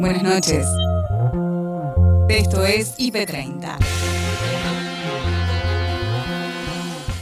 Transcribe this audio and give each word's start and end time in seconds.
Buenas 0.00 0.22
noches. 0.22 0.64
Esto 2.28 2.64
es 2.64 2.96
IP30. 2.98 3.76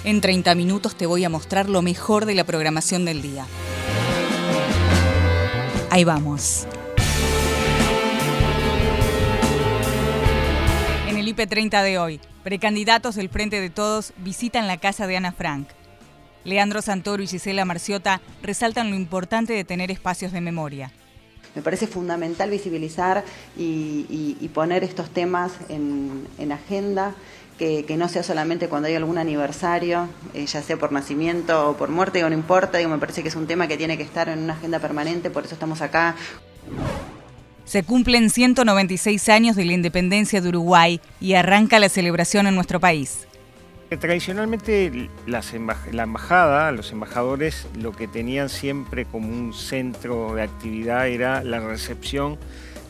En 0.04 0.20
30 0.20 0.54
minutos 0.54 0.94
te 0.94 1.06
voy 1.06 1.24
a 1.24 1.30
mostrar 1.30 1.70
lo 1.70 1.80
mejor 1.80 2.26
de 2.26 2.34
la 2.34 2.44
programación 2.44 3.06
del 3.06 3.22
día. 3.22 3.46
Ahí 5.90 6.04
vamos. 6.04 6.66
En 11.08 11.16
el 11.16 11.34
IP30 11.34 11.82
de 11.82 11.98
hoy, 11.98 12.20
precandidatos 12.44 13.14
del 13.14 13.30
Frente 13.30 13.58
de 13.58 13.70
Todos 13.70 14.12
visitan 14.18 14.66
la 14.66 14.76
casa 14.76 15.06
de 15.06 15.16
Ana 15.16 15.32
Frank. 15.32 15.68
Leandro 16.44 16.82
Santoro 16.82 17.22
y 17.22 17.26
Gisela 17.26 17.64
Marciota 17.64 18.20
resaltan 18.42 18.90
lo 18.90 18.96
importante 18.96 19.54
de 19.54 19.64
tener 19.64 19.90
espacios 19.90 20.32
de 20.32 20.42
memoria. 20.42 20.92
Me 21.56 21.62
parece 21.62 21.86
fundamental 21.86 22.50
visibilizar 22.50 23.24
y, 23.56 24.50
poner 24.52 24.84
estos 24.84 25.08
temas 25.08 25.52
en, 25.70 26.52
agenda, 26.52 27.14
que, 27.58 27.96
no 27.96 28.08
sea 28.10 28.22
solamente 28.22 28.68
cuando 28.68 28.88
hay 28.88 28.94
algún 28.94 29.16
aniversario, 29.16 30.06
eh, 30.34 30.44
ya 30.44 30.62
sea 30.62 30.76
por 30.76 30.92
nacimiento 30.92 31.70
o 31.70 31.76
por 31.76 31.88
muerte, 31.88 32.18
digo, 32.18 32.28
no 32.28 32.34
importa, 32.34 32.76
digo, 32.76 32.90
me 32.90 32.98
parece 32.98 33.22
que 33.22 33.28
es 33.28 33.36
un 33.36 33.46
tema 33.46 33.66
que 33.68 33.78
tiene 33.78 33.96
que 33.96 34.02
estar 34.02 34.28
en 34.28 34.40
una 34.40 34.52
agenda 34.52 34.80
permanente, 34.80 35.30
por 35.30 35.46
eso 35.46 35.54
estamos 35.54 35.80
acá. 35.80 36.14
Se 37.64 37.82
cumplen 37.82 38.28
196 38.28 39.28
años 39.30 39.56
de 39.56 39.64
la 39.64 39.72
independencia 39.72 40.42
de 40.42 40.48
Uruguay 40.50 41.00
y 41.20 41.34
arranca 41.34 41.78
la 41.78 41.88
celebración 41.88 42.46
en 42.46 42.54
nuestro 42.54 42.80
país. 42.80 43.26
Tradicionalmente 43.88 45.08
la 45.26 45.42
embajada, 46.02 46.72
los 46.72 46.90
embajadores, 46.90 47.68
lo 47.78 47.92
que 47.92 48.08
tenían 48.08 48.48
siempre 48.48 49.04
como 49.04 49.28
un 49.28 49.54
centro 49.54 50.34
de 50.34 50.42
actividad 50.42 51.06
era 51.08 51.44
la 51.44 51.60
recepción 51.60 52.36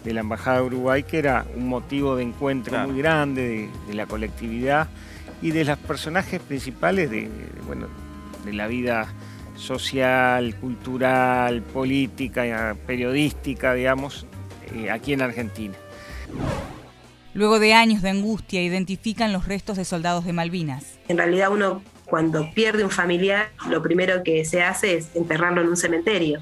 de 0.07 0.15
la 0.15 0.21
Embajada 0.21 0.59
de 0.59 0.63
Uruguay, 0.67 1.03
que 1.03 1.19
era 1.19 1.45
un 1.55 1.69
motivo 1.69 2.17
de 2.17 2.23
encuentro 2.23 2.79
muy 2.89 2.99
grande 2.99 3.69
de, 3.89 3.95
la 3.95 4.07
colectividad 4.07 4.89
y 5.43 5.51
de 5.51 5.65
los 5.65 5.77
personajes 5.79 6.41
principales 6.41 7.11
de, 7.11 7.29
bueno, 7.67 7.89
de 8.45 8.53
la 8.53 8.67
vida 8.67 9.13
social, 9.57 10.55
cultural, 10.57 11.61
política, 11.63 12.77
periodística, 12.87 13.75
digamos, 13.75 14.27
eh, 14.75 14.91
aquí 14.91 15.13
en 15.13 15.23
Argentina. 15.23 15.75
Luego 17.37 17.59
de 17.59 17.75
años 17.75 18.01
de 18.01 18.09
angustia, 18.09 18.63
identifican 18.63 19.31
los 19.31 19.47
restos 19.47 19.77
de 19.77 19.85
soldados 19.85 20.25
de 20.25 20.33
Malvinas. 20.33 20.95
En 21.07 21.19
realidad 21.19 21.53
uno 21.53 21.83
cuando 22.07 22.51
pierde 22.55 22.83
un 22.83 22.91
familiar, 22.91 23.51
lo 23.69 23.83
primero 23.83 24.23
que 24.23 24.47
se 24.47 24.63
hace 24.63 24.97
es 24.97 25.15
enterrarlo 25.15 25.61
en 25.61 25.69
un 25.69 25.77
cementerio. 25.77 26.41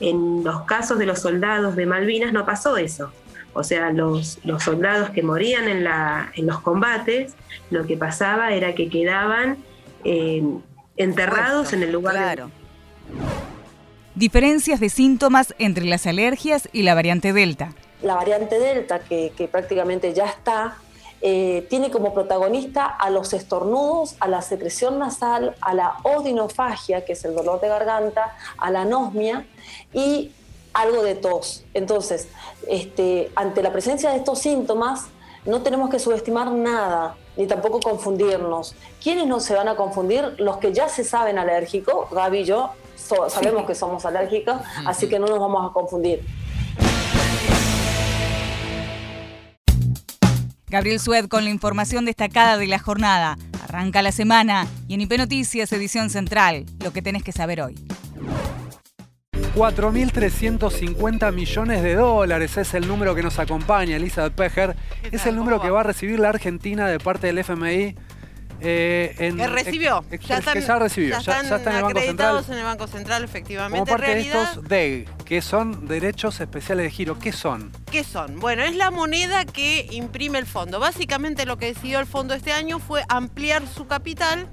En 0.00 0.44
los 0.44 0.64
casos 0.64 0.98
de 0.98 1.06
los 1.06 1.20
soldados 1.20 1.76
de 1.76 1.86
Malvinas 1.86 2.34
no 2.34 2.44
pasó 2.44 2.76
eso. 2.76 3.10
O 3.54 3.64
sea, 3.64 3.90
los, 3.90 4.38
soldados 4.58 5.08
que 5.10 5.22
morían 5.22 5.66
en, 5.66 6.46
los 6.46 6.60
combates, 6.60 7.32
lo 7.70 7.86
que 7.86 7.96
pasaba 7.96 8.52
era 8.52 8.74
que 8.74 8.90
quedaban 8.90 9.56
eh, 10.04 10.42
enterrados 10.98 11.72
en 11.72 11.84
el 11.84 11.92
lugar. 11.92 12.16
Claro. 12.16 12.50
Diferencias 14.14 14.78
de 14.78 14.90
síntomas 14.90 15.54
entre 15.58 15.86
las 15.86 16.06
alergias 16.06 16.68
y 16.70 16.82
la 16.82 16.94
variante 16.94 17.32
Delta 17.32 17.72
la 18.04 18.14
variante 18.14 18.58
Delta, 18.58 19.00
que, 19.00 19.48
prácticamente 19.50 20.12
ya 20.12 20.26
está, 20.26 20.76
eh, 21.20 21.66
tiene 21.70 21.90
como 21.90 22.12
protagonista 22.12 22.86
a 22.86 23.08
los 23.08 23.32
estornudos, 23.32 24.14
a 24.20 24.28
la 24.28 24.42
secreción 24.42 24.98
nasal, 24.98 25.56
a 25.60 25.74
la 25.74 25.96
odinofagia, 26.02 27.04
que 27.04 27.14
es 27.14 27.24
el 27.24 27.34
dolor 27.34 27.60
de 27.60 27.68
garganta, 27.68 28.36
a 28.58 28.70
la 28.70 28.82
anosmia 28.82 29.46
y 29.92 30.32
algo 30.74 31.02
de 31.02 31.14
tos. 31.14 31.64
Entonces, 31.72 32.28
este, 32.68 33.32
ante 33.36 33.62
la 33.62 33.72
presencia 33.72 34.10
de 34.10 34.16
estos 34.16 34.38
síntomas, 34.38 35.06
no 35.46 35.62
tenemos 35.62 35.88
que 35.88 35.98
subestimar 35.98 36.50
nada, 36.52 37.16
ni 37.36 37.46
tampoco 37.46 37.80
confundirnos. 37.80 38.74
¿Quiénes 39.02 39.26
no 39.26 39.40
se 39.40 39.54
van 39.54 39.68
a 39.68 39.76
confundir? 39.76 40.34
Los 40.38 40.58
que 40.58 40.72
ya 40.72 40.88
se 40.88 41.04
saben 41.04 41.38
alérgicos, 41.38 42.10
Gaby 42.10 42.40
y 42.40 42.44
yo 42.44 42.70
sabemos 43.28 43.66
que 43.66 43.74
somos 43.74 44.04
alérgicos, 44.04 44.56
así 44.86 45.08
que 45.08 45.18
no 45.18 45.26
nos 45.26 45.38
vamos 45.38 45.70
a 45.70 45.72
confundir. 45.72 46.24
Gabriel 50.74 50.98
Sued 50.98 51.28
con 51.28 51.44
la 51.44 51.50
información 51.50 52.04
destacada 52.04 52.58
de 52.58 52.66
la 52.66 52.80
jornada. 52.80 53.38
Arranca 53.62 54.02
la 54.02 54.10
semana 54.10 54.66
y 54.88 54.94
en 54.94 55.02
IP 55.02 55.16
Noticias, 55.18 55.72
edición 55.72 56.10
central, 56.10 56.66
lo 56.82 56.92
que 56.92 57.00
tenés 57.00 57.22
que 57.22 57.30
saber 57.30 57.60
hoy. 57.60 57.76
4.350 59.54 61.32
millones 61.32 61.80
de 61.80 61.94
dólares 61.94 62.56
es 62.56 62.74
el 62.74 62.88
número 62.88 63.14
que 63.14 63.22
nos 63.22 63.38
acompaña, 63.38 63.94
Elizabeth 63.94 64.34
Pejer. 64.34 64.74
Es 65.12 65.26
el 65.26 65.36
número 65.36 65.62
que 65.62 65.70
va 65.70 65.82
a 65.82 65.84
recibir 65.84 66.18
la 66.18 66.30
Argentina 66.30 66.88
de 66.88 66.98
parte 66.98 67.28
del 67.28 67.38
FMI 67.38 67.94
eh, 68.64 69.34
que 69.36 69.46
recibió. 69.46 70.04
ya 70.26 70.38
están, 70.38 70.60
ya 70.60 70.78
recibió. 70.78 71.10
Ya, 71.20 71.40
están, 71.40 71.46
en, 71.46 71.76
el 71.76 71.82
Banco 71.82 72.00
Central. 72.00 72.44
en 72.48 72.58
el 72.58 72.64
Banco 72.64 72.86
Central, 72.86 73.24
efectivamente. 73.24 73.78
Como 73.78 73.98
parte 73.98 74.14
de 74.14 74.20
estos 74.22 74.68
DEG, 74.68 75.08
que 75.24 75.42
son 75.42 75.86
derechos 75.86 76.40
especiales 76.40 76.84
de 76.84 76.90
giro. 76.90 77.18
¿Qué 77.18 77.32
son? 77.32 77.70
¿Qué 77.90 78.04
son? 78.04 78.40
Bueno, 78.40 78.62
es 78.62 78.74
la 78.74 78.90
moneda 78.90 79.44
que 79.44 79.86
imprime 79.90 80.38
el 80.38 80.46
fondo. 80.46 80.80
Básicamente 80.80 81.46
lo 81.46 81.58
que 81.58 81.66
decidió 81.66 82.00
el 82.00 82.06
fondo 82.06 82.34
este 82.34 82.52
año 82.52 82.78
fue 82.78 83.04
ampliar 83.08 83.66
su 83.66 83.86
capital 83.86 84.48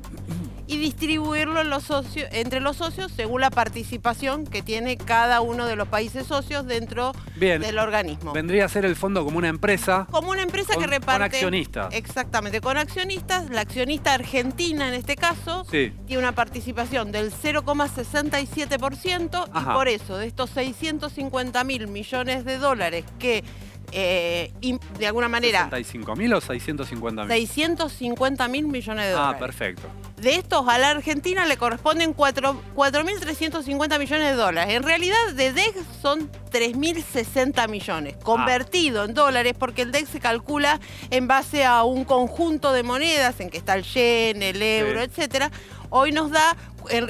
y 0.72 0.78
distribuirlo 0.78 1.66
los 1.66 1.84
socios, 1.84 2.30
entre 2.32 2.62
los 2.62 2.78
socios 2.78 3.12
según 3.14 3.42
la 3.42 3.50
participación 3.50 4.48
que 4.48 4.62
tiene 4.62 4.96
cada 4.96 5.42
uno 5.42 5.66
de 5.66 5.76
los 5.76 5.90
países 5.90 6.26
socios 6.26 6.66
dentro 6.66 7.12
del 7.36 7.78
organismo. 7.78 8.32
Vendría 8.32 8.64
a 8.64 8.70
ser 8.70 8.86
el 8.86 8.96
fondo 8.96 9.26
como 9.26 9.38
una 9.38 9.50
empresa. 9.50 10.08
Como 10.10 10.30
una 10.30 10.44
empresa 10.44 10.78
que 10.78 10.88
reparte. 10.88 11.18
Con 11.18 11.24
accionistas. 11.24 11.94
Exactamente, 11.94 12.62
con 12.62 12.78
accionistas. 12.78 13.50
La 13.50 13.60
accionista 13.62 14.14
argentina 14.14 14.88
en 14.88 14.94
este 14.94 15.18
caso 15.18 15.66
tiene 15.70 16.18
una 16.18 16.32
participación 16.32 17.12
del 17.12 17.34
0,67% 17.34 19.50
y 19.50 19.66
por 19.74 19.90
eso 19.90 20.18
de 20.18 20.28
estos 20.28 20.52
650 20.52 21.66
mil 21.66 21.90
millones 21.90 22.46
de 22.46 22.58
dólares 22.58 23.04
que 23.20 23.44
eh, 23.92 24.52
de 25.00 25.08
alguna 25.08 25.28
manera... 25.28 25.70
¿65 25.70 26.18
mil 26.18 26.34
o 26.34 26.42
650 26.42 27.26
mil? 27.26 27.32
650 27.32 28.48
mil 28.48 28.68
millones 28.68 29.06
de 29.06 29.12
ah, 29.12 29.16
dólares. 29.16 29.36
Ah, 29.36 29.40
perfecto. 29.40 29.88
De 30.18 30.36
estos 30.36 30.68
a 30.68 30.78
la 30.78 30.92
Argentina 30.92 31.46
le 31.46 31.58
corresponden 31.58 32.16
4.350 32.16 34.00
millones 34.00 34.30
de 34.30 34.36
dólares. 34.36 34.76
En 34.76 34.84
realidad 34.84 35.18
de 35.34 35.52
DEX 35.52 35.78
son 36.02 36.30
3.060 36.52 37.68
millones, 37.68 38.18
convertido 38.18 39.06
en 39.06 39.16
dólares 39.16 39.56
porque 39.58 39.82
el 39.82 39.92
DEX 39.92 40.10
se 40.10 40.20
calcula 40.20 40.80
en 41.10 41.28
base 41.28 41.66
a 41.66 41.84
un 41.84 42.06
conjunto 42.06 42.72
de 42.72 42.84
monedas 42.84 43.40
en 43.40 43.50
que 43.50 43.58
está 43.58 43.74
el 43.74 43.84
yen, 43.84 44.44
el 44.44 44.62
euro, 44.62 45.02
etcétera. 45.02 45.50
Hoy 45.90 46.14
nos 46.14 46.32
da 46.32 46.56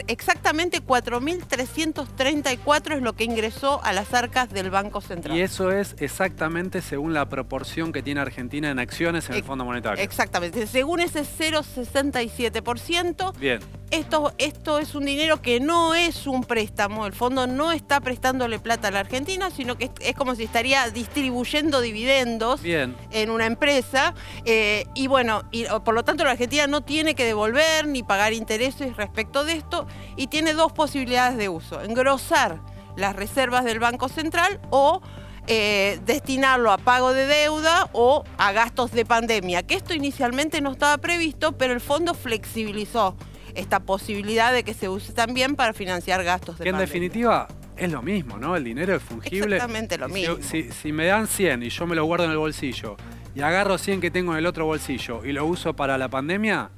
exactamente 0.07 0.83
4.334 0.83 2.95
es 2.95 3.01
lo 3.01 3.13
que 3.13 3.23
ingresó 3.23 3.81
a 3.83 3.93
las 3.93 4.13
arcas 4.13 4.49
del 4.49 4.69
Banco 4.69 4.99
Central. 5.01 5.35
Y 5.35 5.41
eso 5.41 5.71
es 5.71 5.95
exactamente 5.99 6.81
según 6.81 7.13
la 7.13 7.27
proporción 7.29 7.91
que 7.91 8.03
tiene 8.03 8.21
Argentina 8.21 8.69
en 8.69 8.77
acciones 8.79 9.29
en 9.29 9.35
el 9.35 9.43
Fondo 9.43 9.65
Monetario. 9.65 10.03
Exactamente, 10.03 10.67
según 10.67 10.99
ese 10.99 11.21
0,67%. 11.21 13.33
Bien. 13.37 13.59
Esto, 13.91 14.33
esto 14.37 14.79
es 14.79 14.95
un 14.95 15.03
dinero 15.03 15.41
que 15.41 15.59
no 15.59 15.93
es 15.93 16.25
un 16.25 16.45
préstamo, 16.45 17.05
el 17.05 17.11
fondo 17.11 17.45
no 17.45 17.73
está 17.73 17.99
prestándole 17.99 18.57
plata 18.57 18.87
a 18.87 18.91
la 18.91 19.01
Argentina, 19.01 19.51
sino 19.51 19.77
que 19.77 19.91
es, 19.99 20.15
como 20.15 20.33
si 20.35 20.43
estaría 20.43 20.89
distribuyendo 20.89 21.81
dividendos 21.81 22.61
en 22.63 23.29
una 23.29 23.45
empresa. 23.45 24.13
Eh, 24.45 24.85
y 24.95 25.07
bueno, 25.07 25.43
y, 25.51 25.65
por 25.83 25.93
lo 25.93 26.05
tanto 26.05 26.23
la 26.23 26.31
Argentina 26.31 26.67
no 26.67 26.79
tiene 26.79 27.15
que 27.15 27.25
devolver 27.25 27.85
ni 27.85 28.01
pagar 28.01 28.31
intereses 28.31 28.95
respecto 28.95 29.43
de 29.43 29.57
esto 29.57 29.85
y 30.15 30.27
tiene 30.27 30.53
dos 30.53 30.71
posibilidades 30.71 31.37
de 31.37 31.49
uso. 31.49 31.81
Engrosar 31.81 32.61
las 32.95 33.13
reservas 33.13 33.65
del 33.65 33.79
Banco 33.79 34.07
Central 34.07 34.61
o 34.69 35.01
eh, 35.47 35.99
destinarlo 36.05 36.71
a 36.71 36.77
pago 36.77 37.11
de 37.11 37.25
deuda 37.25 37.89
o 37.91 38.23
a 38.37 38.53
gastos 38.53 38.91
de 38.91 39.03
pandemia, 39.03 39.63
que 39.63 39.75
esto 39.75 39.93
inicialmente 39.93 40.61
no 40.61 40.71
estaba 40.71 40.97
previsto, 40.99 41.57
pero 41.57 41.73
el 41.73 41.81
fondo 41.81 42.13
flexibilizó 42.13 43.17
esta 43.55 43.79
posibilidad 43.81 44.53
de 44.53 44.63
que 44.63 44.73
se 44.73 44.89
use 44.89 45.13
también 45.13 45.55
para 45.55 45.73
financiar 45.73 46.23
gastos 46.23 46.57
de 46.57 46.63
que 46.63 46.69
en 46.69 46.77
definitiva 46.77 47.47
es 47.77 47.91
lo 47.91 48.01
mismo, 48.01 48.37
¿no? 48.37 48.55
El 48.55 48.63
dinero 48.63 48.95
es 48.95 49.01
fungible. 49.01 49.55
Exactamente 49.55 49.97
lo 49.97 50.07
mismo. 50.07 50.37
Si, 50.41 50.91
me 50.91 51.07
dan 51.07 51.27
100 51.27 51.63
y 51.63 51.69
yo 51.69 51.87
me 51.87 51.95
lo 51.95 52.05
guardo 52.05 52.25
en 52.25 52.31
el 52.31 52.37
bolsillo 52.37 52.95
y 53.33 53.41
agarro 53.41 53.77
100 53.77 54.01
que 54.01 54.11
tengo 54.11 54.33
en 54.33 54.39
el 54.39 54.45
otro 54.45 54.65
bolsillo 54.65 55.25
y 55.25 55.31
lo 55.31 55.45
uso 55.45 55.75
para 55.75 55.97
la 55.97 56.09
pandemia, 56.09 56.69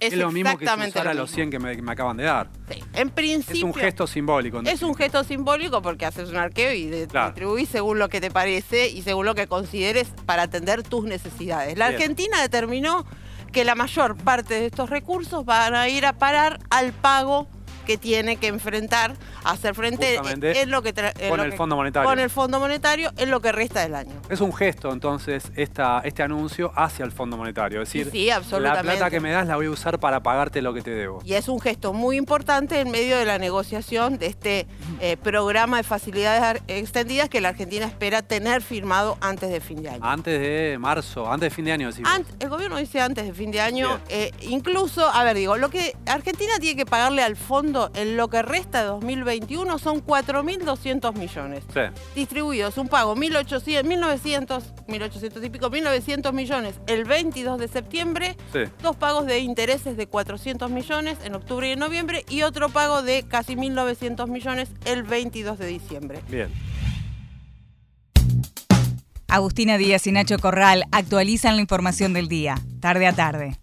es, 0.00 0.16
lo 0.16 0.30
mismo 0.30 0.56
que 0.56 0.64
usar 0.64 1.08
a 1.08 1.14
los 1.14 1.30
100 1.32 1.50
que 1.50 1.58
me, 1.58 1.90
acaban 1.90 2.16
de 2.16 2.24
dar. 2.24 2.48
Sí. 2.70 2.82
En 2.94 3.10
principio. 3.10 3.56
Es 3.56 3.62
un 3.64 3.74
gesto 3.74 4.06
simbólico. 4.06 4.60
Es 4.64 4.82
un 4.82 4.94
gesto 4.94 5.24
simbólico 5.24 5.82
porque 5.82 6.06
haces 6.06 6.28
un 6.30 6.36
arqueo 6.36 6.72
y 6.72 6.86
distribuís 6.86 7.68
según 7.68 7.98
lo 7.98 8.08
que 8.08 8.20
te 8.20 8.30
parece 8.30 8.88
y 8.88 9.02
según 9.02 9.26
lo 9.26 9.34
que 9.34 9.48
consideres 9.48 10.08
para 10.24 10.42
atender 10.42 10.82
tus 10.82 11.04
necesidades. 11.04 11.76
La 11.76 11.86
Argentina 11.86 12.40
determinó 12.40 13.04
que 13.52 13.64
la 13.64 13.74
mayor 13.74 14.16
parte 14.16 14.54
de 14.54 14.66
estos 14.66 14.90
recursos 14.90 15.44
van 15.44 15.74
a 15.74 15.88
ir 15.88 16.06
a 16.06 16.12
parar 16.12 16.58
al 16.70 16.92
pago 16.92 17.46
que 17.86 17.96
tiene 17.96 18.36
que 18.36 18.48
enfrentar 18.48 19.14
hacer 19.52 19.74
frente 19.74 20.16
en 20.16 20.70
lo 20.70 20.82
que 20.82 20.94
con 21.28 21.40
el 21.40 21.52
Fondo 21.52 21.76
Monetario. 21.76 22.08
Con 22.08 22.18
el 22.18 22.30
Fondo 22.30 22.60
Monetario 22.60 23.10
en 23.16 23.30
lo 23.30 23.40
que 23.40 23.52
resta 23.52 23.80
del 23.80 23.94
año. 23.94 24.14
Es 24.28 24.40
un 24.40 24.52
gesto 24.52 24.92
entonces 24.92 25.50
esta, 25.56 26.00
este 26.04 26.22
anuncio 26.22 26.72
hacia 26.74 27.04
el 27.04 27.12
Fondo 27.12 27.36
Monetario, 27.36 27.82
es 27.82 27.88
decir, 27.88 28.10
sí, 28.10 28.28
la 28.58 28.80
plata 28.80 29.10
que 29.10 29.20
me 29.20 29.30
das 29.30 29.46
la 29.46 29.56
voy 29.56 29.66
a 29.66 29.70
usar 29.70 29.98
para 29.98 30.22
pagarte 30.22 30.62
lo 30.62 30.74
que 30.74 30.82
te 30.82 30.90
debo. 30.90 31.20
Y 31.24 31.34
es 31.34 31.48
un 31.48 31.60
gesto 31.60 31.92
muy 31.92 32.16
importante 32.16 32.80
en 32.80 32.90
medio 32.90 33.16
de 33.16 33.24
la 33.24 33.38
negociación 33.38 34.18
de 34.18 34.26
este 34.26 34.66
eh, 35.00 35.16
programa 35.16 35.78
de 35.78 35.82
facilidades 35.82 36.62
extendidas 36.68 37.28
que 37.28 37.40
la 37.40 37.50
Argentina 37.50 37.86
espera 37.86 38.22
tener 38.22 38.62
firmado 38.62 39.16
antes 39.20 39.50
de 39.50 39.60
fin 39.60 39.82
de 39.82 39.90
año. 39.90 40.00
Antes 40.02 40.40
de 40.40 40.76
marzo, 40.78 41.30
antes 41.30 41.50
de 41.50 41.54
fin 41.54 41.64
de 41.64 41.72
año. 41.72 41.90
el 42.40 42.48
gobierno 42.48 42.76
dice 42.76 43.00
antes 43.00 43.26
de 43.26 43.32
fin 43.32 43.50
de 43.50 43.60
año. 43.60 43.98
Eh, 44.08 44.32
incluso, 44.42 45.06
a 45.06 45.24
ver, 45.24 45.36
digo, 45.36 45.56
lo 45.56 45.70
que 45.70 45.96
Argentina 46.06 46.52
tiene 46.60 46.76
que 46.76 46.86
pagarle 46.86 47.22
al 47.22 47.36
fondo 47.36 47.90
en 47.94 48.16
lo 48.16 48.28
que 48.28 48.42
resta 48.42 48.84
de 48.84 48.90
2021 49.40 49.78
son 49.78 50.04
4.200 50.04 51.14
millones. 51.16 51.64
Sí. 51.72 51.80
Distribuidos, 52.14 52.76
un 52.78 52.88
pago 52.88 53.14
1.800, 53.14 53.84
1.900, 53.84 54.62
1.800 54.86 55.44
y 55.44 55.50
pico, 55.50 55.70
1.900 55.70 56.32
millones 56.32 56.74
el 56.86 57.04
22 57.04 57.58
de 57.58 57.68
septiembre. 57.68 58.36
Dos 58.82 58.96
pagos 58.96 59.26
de 59.26 59.40
intereses 59.40 59.96
de 59.96 60.06
400 60.06 60.70
millones 60.70 61.18
en 61.24 61.34
octubre 61.34 61.68
y 61.68 61.72
en 61.72 61.78
noviembre 61.78 62.24
y 62.28 62.42
otro 62.42 62.68
pago 62.68 63.02
de 63.02 63.24
casi 63.24 63.56
1.900 63.56 64.28
millones 64.28 64.70
el 64.84 65.02
22 65.02 65.58
de 65.58 65.66
diciembre. 65.66 66.20
Bien. 66.28 66.48
Agustina 69.28 69.76
Díaz 69.76 70.06
y 70.06 70.12
Nacho 70.12 70.38
Corral 70.38 70.84
actualizan 70.90 71.56
la 71.56 71.60
información 71.60 72.14
del 72.14 72.28
día, 72.28 72.56
tarde 72.80 73.06
a 73.06 73.12
tarde. 73.12 73.58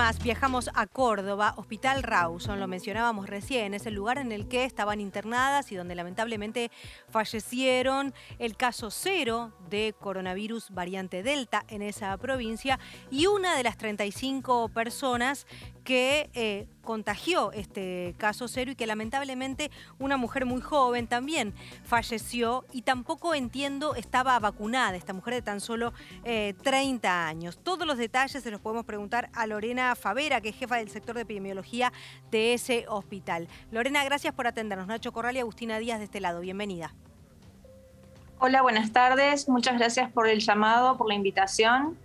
Viajamos 0.00 0.70
a 0.74 0.86
Córdoba, 0.86 1.52
Hospital 1.58 2.02
Rawson, 2.02 2.58
lo 2.58 2.66
mencionábamos 2.66 3.28
recién, 3.28 3.74
es 3.74 3.84
el 3.84 3.94
lugar 3.94 4.16
en 4.16 4.32
el 4.32 4.48
que 4.48 4.64
estaban 4.64 4.98
internadas 4.98 5.70
y 5.72 5.76
donde 5.76 5.94
lamentablemente 5.94 6.70
fallecieron. 7.10 8.14
El 8.38 8.56
caso 8.56 8.90
cero 8.90 9.52
de 9.68 9.94
coronavirus 10.00 10.70
variante 10.70 11.22
Delta 11.22 11.64
en 11.68 11.82
esa 11.82 12.16
provincia 12.16 12.78
y 13.10 13.26
una 13.26 13.54
de 13.54 13.62
las 13.62 13.76
35 13.76 14.70
personas 14.70 15.46
que 15.90 16.30
eh, 16.34 16.68
contagió 16.82 17.50
este 17.50 18.14
caso 18.16 18.46
cero 18.46 18.70
y 18.70 18.76
que 18.76 18.86
lamentablemente 18.86 19.72
una 19.98 20.16
mujer 20.16 20.46
muy 20.46 20.60
joven 20.60 21.08
también 21.08 21.52
falleció 21.82 22.64
y 22.72 22.82
tampoco 22.82 23.34
entiendo 23.34 23.96
estaba 23.96 24.38
vacunada, 24.38 24.96
esta 24.96 25.12
mujer 25.12 25.34
de 25.34 25.42
tan 25.42 25.60
solo 25.60 25.92
30 26.22 27.08
eh, 27.08 27.10
años. 27.10 27.58
Todos 27.60 27.88
los 27.88 27.98
detalles 27.98 28.40
se 28.40 28.50
los 28.52 28.60
podemos 28.60 28.84
preguntar 28.84 29.30
a 29.32 29.48
Lorena 29.48 29.96
Favera, 29.96 30.40
que 30.40 30.50
es 30.50 30.56
jefa 30.56 30.76
del 30.76 30.90
sector 30.90 31.16
de 31.16 31.22
epidemiología 31.22 31.92
de 32.30 32.54
ese 32.54 32.84
hospital. 32.86 33.48
Lorena, 33.72 34.04
gracias 34.04 34.32
por 34.32 34.46
atendernos. 34.46 34.86
Nacho 34.86 35.10
Corral 35.10 35.34
y 35.34 35.40
Agustina 35.40 35.80
Díaz 35.80 35.98
de 35.98 36.04
este 36.04 36.20
lado. 36.20 36.38
Bienvenida. 36.38 36.94
Hola, 38.38 38.62
buenas 38.62 38.92
tardes. 38.92 39.48
Muchas 39.48 39.76
gracias 39.76 40.08
por 40.12 40.28
el 40.28 40.38
llamado, 40.38 40.96
por 40.96 41.08
la 41.08 41.14
invitación. 41.14 41.98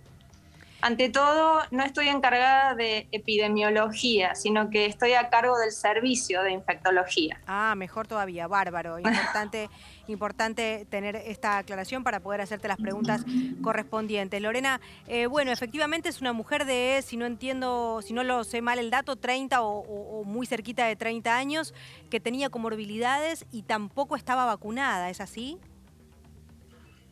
Ante 0.82 1.08
todo, 1.08 1.62
no 1.70 1.84
estoy 1.84 2.08
encargada 2.08 2.74
de 2.74 3.08
epidemiología, 3.10 4.34
sino 4.34 4.68
que 4.70 4.86
estoy 4.86 5.14
a 5.14 5.30
cargo 5.30 5.58
del 5.58 5.72
servicio 5.72 6.42
de 6.42 6.52
infectología. 6.52 7.40
Ah, 7.46 7.74
mejor 7.76 8.06
todavía, 8.06 8.46
bárbaro. 8.46 8.98
Importante, 9.26 9.70
importante 10.06 10.86
tener 10.90 11.16
esta 11.16 11.58
aclaración 11.58 12.04
para 12.04 12.20
poder 12.20 12.40
hacerte 12.40 12.68
las 12.68 12.76
preguntas 12.76 13.24
correspondientes. 13.62 14.40
Lorena, 14.40 14.80
eh, 15.06 15.26
bueno, 15.26 15.50
efectivamente 15.50 16.08
es 16.08 16.20
una 16.20 16.32
mujer 16.32 16.66
de, 16.66 17.02
si 17.04 17.16
no 17.16 17.26
entiendo, 17.26 18.00
si 18.02 18.12
no 18.12 18.22
lo 18.22 18.44
sé 18.44 18.60
mal 18.60 18.78
el 18.78 18.90
dato, 18.90 19.16
30 19.16 19.62
o, 19.62 19.80
o 19.80 20.24
muy 20.24 20.46
cerquita 20.46 20.86
de 20.86 20.96
30 20.96 21.36
años, 21.36 21.74
que 22.10 22.20
tenía 22.20 22.50
comorbilidades 22.50 23.46
y 23.50 23.62
tampoco 23.62 24.14
estaba 24.14 24.44
vacunada, 24.44 25.10
¿es 25.10 25.20
así? 25.20 25.58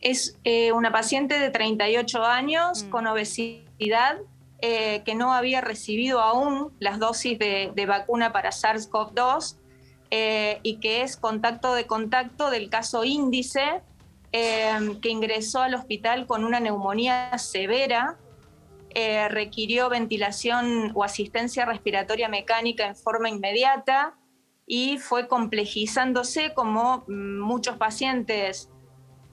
Es 0.05 0.39
eh, 0.45 0.71
una 0.71 0.93
paciente 0.93 1.39
de 1.41 1.51
38 1.51 2.25
años 2.25 2.85
mm. 2.85 2.91
con 2.91 3.06
obesidad 3.06 4.19
eh, 4.61 5.03
que 5.05 5.15
no 5.17 5.33
había 5.33 5.61
recibido 5.61 6.21
aún 6.21 6.73
las 6.79 7.01
dosis 7.01 7.39
de, 7.39 7.87
vacuna 7.89 8.33
para 8.33 8.51
SARS-CoV-2 8.51 9.56
eh, 10.11 10.61
y 10.62 10.79
que 10.79 11.03
es 11.03 11.17
contacto 11.17 11.75
de 11.75 11.87
contacto 11.87 12.51
del 12.51 12.71
caso 12.71 13.03
índice 13.05 13.83
que 14.33 15.11
ingresó 15.11 15.61
al 15.61 15.77
hospital 15.77 16.27
con 16.27 16.45
una 16.45 16.59
neumonía 16.59 17.39
severa, 17.39 18.19
requirió 19.29 19.89
ventilación 19.89 20.91
o 20.93 21.05
asistencia 21.05 21.65
respiratoria 21.65 22.29
mecánica 22.29 22.85
en 22.85 22.97
forma 22.97 23.29
inmediata 23.29 24.17
y 24.67 24.99
fue 24.99 25.29
complejizándose 25.29 26.55
como 26.55 27.05
mm, 27.06 27.39
muchos 27.41 27.77
pacientes 27.77 28.71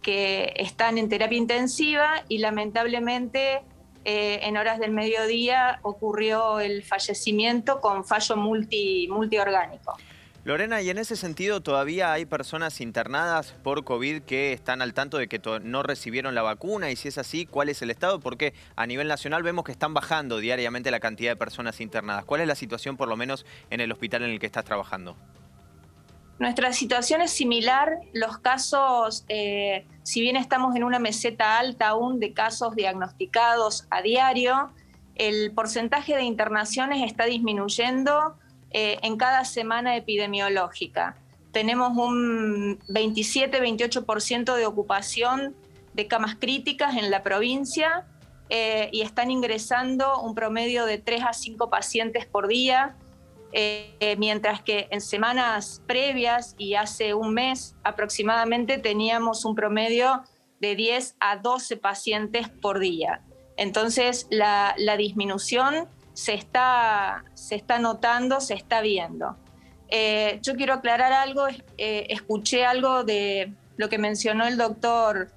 que 0.01 0.53
están 0.57 0.97
en 0.97 1.09
terapia 1.09 1.37
intensiva 1.37 2.23
y 2.27 2.39
lamentablemente 2.39 3.61
eh, 4.03 4.39
en 4.43 4.57
horas 4.57 4.79
del 4.79 4.91
mediodía 4.91 5.79
ocurrió 5.83 6.59
el 6.59 6.83
fallecimiento 6.83 7.81
con 7.81 8.03
fallo 8.03 8.35
multi, 8.35 9.07
multiorgánico. 9.09 9.95
Lorena, 10.43 10.81
y 10.81 10.89
en 10.89 10.97
ese 10.97 11.15
sentido 11.15 11.61
todavía 11.61 12.11
hay 12.11 12.25
personas 12.25 12.81
internadas 12.81 13.53
por 13.63 13.83
COVID 13.83 14.23
que 14.23 14.53
están 14.53 14.81
al 14.81 14.95
tanto 14.95 15.19
de 15.19 15.27
que 15.27 15.39
no 15.61 15.83
recibieron 15.83 16.33
la 16.33 16.41
vacuna 16.41 16.89
y 16.89 16.95
si 16.95 17.09
es 17.09 17.19
así, 17.19 17.45
¿cuál 17.45 17.69
es 17.69 17.83
el 17.83 17.91
estado? 17.91 18.19
Porque 18.19 18.55
a 18.75 18.87
nivel 18.87 19.07
nacional 19.07 19.43
vemos 19.43 19.65
que 19.65 19.71
están 19.71 19.93
bajando 19.93 20.39
diariamente 20.39 20.89
la 20.89 20.99
cantidad 20.99 21.33
de 21.33 21.35
personas 21.35 21.79
internadas. 21.79 22.25
¿Cuál 22.25 22.41
es 22.41 22.47
la 22.47 22.55
situación 22.55 22.97
por 22.97 23.07
lo 23.07 23.15
menos 23.17 23.45
en 23.69 23.81
el 23.81 23.91
hospital 23.91 24.23
en 24.23 24.31
el 24.31 24.39
que 24.39 24.47
estás 24.47 24.65
trabajando? 24.65 25.15
Nuestra 26.39 26.73
situación 26.73 27.21
es 27.21 27.31
similar. 27.31 27.99
Los 28.13 28.37
casos, 28.39 29.25
eh, 29.27 29.85
si 30.03 30.21
bien 30.21 30.35
estamos 30.35 30.75
en 30.75 30.83
una 30.83 30.99
meseta 30.99 31.59
alta 31.59 31.89
aún 31.89 32.19
de 32.19 32.33
casos 32.33 32.75
diagnosticados 32.75 33.85
a 33.91 34.01
diario, 34.01 34.71
el 35.15 35.51
porcentaje 35.53 36.15
de 36.15 36.23
internaciones 36.23 37.03
está 37.05 37.25
disminuyendo 37.25 38.35
eh, 38.71 38.97
en 39.03 39.17
cada 39.17 39.45
semana 39.45 39.95
epidemiológica. 39.95 41.15
Tenemos 41.51 41.97
un 41.97 42.79
27-28% 42.87 44.55
de 44.55 44.65
ocupación 44.65 45.55
de 45.93 46.07
camas 46.07 46.35
críticas 46.39 46.95
en 46.95 47.11
la 47.11 47.21
provincia 47.21 48.05
eh, 48.49 48.89
y 48.91 49.01
están 49.01 49.29
ingresando 49.29 50.21
un 50.21 50.33
promedio 50.35 50.85
de 50.85 50.97
3 50.97 51.23
a 51.23 51.33
5 51.33 51.69
pacientes 51.69 52.25
por 52.25 52.47
día 52.47 52.95
eh, 53.53 54.15
mientras 54.17 54.61
que 54.61 54.87
en 54.91 55.01
semanas 55.01 55.81
previas 55.85 56.55
y 56.57 56.75
hace 56.75 57.13
un 57.13 57.33
mes 57.33 57.75
aproximadamente 57.83 58.77
teníamos 58.77 59.43
un 59.43 59.55
promedio 59.55 60.23
de 60.61 60.75
10 60.75 61.15
a 61.19 61.37
12 61.37 61.75
pacientes 61.77 62.47
por 62.47 62.79
día. 62.79 63.21
Entonces 63.57 64.27
la, 64.29 64.73
disminución 64.97 65.89
se 66.13 66.33
está, 66.33 67.25
se 67.33 67.55
está 67.55 67.79
notando, 67.79 68.39
se 68.39 68.53
está 68.53 68.79
viendo. 68.79 69.35
Eh, 69.89 70.39
yo 70.41 70.55
quiero 70.55 70.75
aclarar 70.75 71.11
algo, 71.11 71.47
eh, 71.77 72.05
escuché 72.09 72.65
algo 72.65 73.03
de 73.03 73.51
lo 73.75 73.89
que 73.89 73.97
mencionó 73.97 74.47
el 74.47 74.57
doctor 74.57 75.29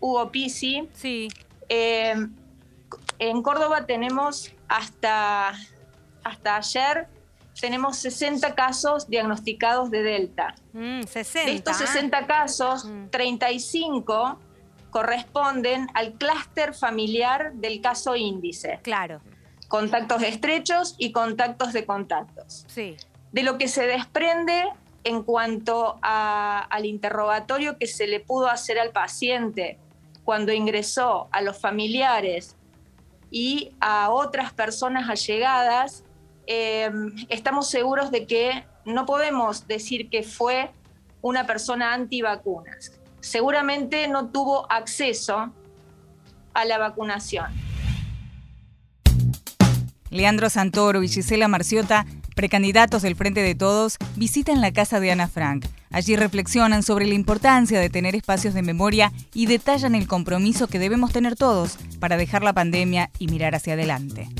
Hugo 0.00 0.30
Pisi. 0.30 0.88
Sí. 0.94 1.28
en 1.68 3.42
Córdoba 3.42 3.84
tenemos 3.84 4.52
hasta, 4.68 5.52
hasta 6.24 6.56
ayer 6.56 7.08
tenemos 7.60 7.96
60 7.98 8.54
casos 8.54 9.08
diagnosticados 9.08 9.90
de 9.90 10.02
Delta. 10.02 10.54
Mm, 10.72 11.00
de 11.00 11.54
estos 11.54 11.76
60 11.76 12.26
casos, 12.26 12.88
35 13.10 14.38
mm. 14.38 14.90
corresponden 14.90 15.88
al 15.94 16.12
clúster 16.14 16.74
familiar 16.74 17.52
del 17.54 17.80
caso 17.80 18.16
índice. 18.16 18.80
Claro. 18.82 19.20
Contactos 19.68 20.22
estrechos 20.22 20.94
y 20.98 21.12
contactos 21.12 21.72
de 21.72 21.84
contactos. 21.84 22.64
Sí. 22.68 22.96
De 23.32 23.42
lo 23.42 23.58
que 23.58 23.68
se 23.68 23.86
desprende 23.86 24.64
en 25.04 25.22
cuanto 25.22 25.98
al 26.02 26.86
interrogatorio 26.86 27.78
que 27.78 27.86
se 27.86 28.06
le 28.06 28.20
pudo 28.20 28.48
hacer 28.48 28.78
al 28.78 28.90
paciente 28.90 29.78
cuando 30.24 30.52
ingresó 30.52 31.28
a 31.32 31.40
los 31.40 31.58
familiares 31.58 32.56
y 33.30 33.72
a 33.80 34.10
otras 34.10 34.52
personas 34.52 35.08
allegadas, 35.08 36.04
Em, 36.50 37.14
estamos 37.28 37.68
seguros 37.68 38.10
de 38.10 38.26
que 38.26 38.64
no 38.86 39.04
podemos 39.04 39.68
decir 39.68 40.08
que 40.08 40.22
fue 40.22 40.70
una 41.20 41.46
persona 41.46 41.92
antivacunas. 41.92 42.92
Seguramente 43.20 44.08
no 44.08 44.30
tuvo 44.30 44.70
acceso 44.72 45.52
a 46.54 46.64
la 46.64 46.78
vacunación. 46.78 47.48
Leandro 50.08 50.48
Santoro 50.48 51.02
y 51.02 51.08
Gisela 51.08 51.48
Marciota, 51.48 52.06
precandidatos 52.34 53.02
del 53.02 53.14
Frente 53.14 53.42
de 53.42 53.54
Todos, 53.54 53.98
visitan 54.16 54.62
la 54.62 54.72
casa 54.72 55.00
de 55.00 55.10
Ana 55.10 55.28
Frank. 55.28 55.66
Allí 55.90 56.16
reflexionan 56.16 56.82
sobre 56.82 57.06
la 57.06 57.14
importancia 57.14 57.78
de 57.78 57.90
tener 57.90 58.16
espacios 58.16 58.54
de 58.54 58.62
memoria 58.62 59.12
y 59.34 59.44
detallan 59.44 59.94
el 59.94 60.08
compromiso 60.08 60.66
que 60.66 60.78
debemos 60.78 61.12
tener 61.12 61.36
todos 61.36 61.76
para 62.00 62.16
dejar 62.16 62.42
la 62.42 62.54
pandemia 62.54 63.10
y 63.18 63.26
mirar 63.26 63.54
hacia 63.54 63.74
adelante 63.74 64.30